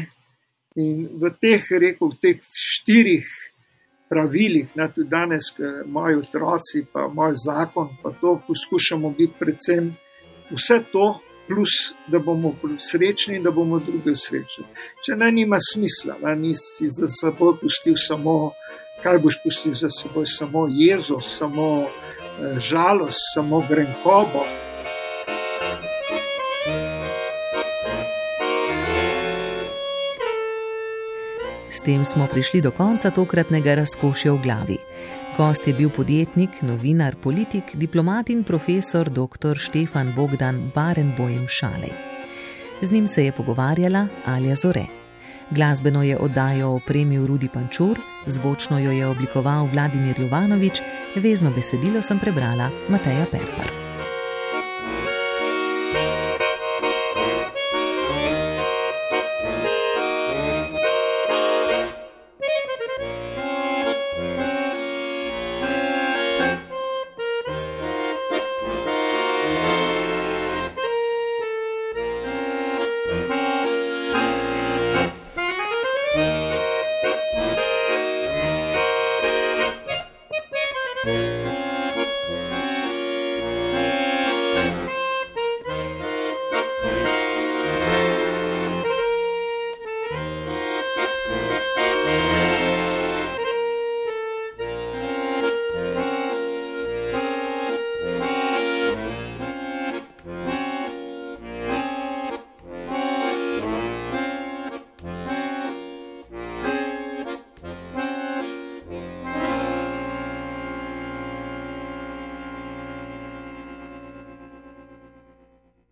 [0.76, 3.28] In v teh, rekel, teh štirih
[4.10, 5.50] pravilih, ne, tudi danes,
[5.86, 9.94] moji otroci, pa moj zakon, pa to poskušamo biti predvsem
[10.52, 11.08] vse to,
[11.48, 14.66] plus da bomo srečni in da bomo druge srečni.
[15.06, 18.52] Če ne, nima smisla, da nisi za seboj pustil samo,
[19.04, 24.46] kaj boš pustil za seboj, samo jezo, samo eh, žalost, samo grenkobo.
[31.70, 34.78] S tem smo prišli do konca tokratnega razkošja v glavi.
[35.38, 39.60] Gost je bil podjetnik, novinar, politik, diplomat in profesor dr.
[39.60, 41.92] Štefan Bogdan Barenbojem Šalej.
[42.82, 44.86] Z njim se je pogovarjala Alja Zore.
[45.52, 50.82] Glasbeno je oddajo opremil Rudi Pančur, zvočno jo je oblikoval Vladimir Jovanovič,
[51.16, 53.85] vezno besedilo sem prebrala Mateja Perpar.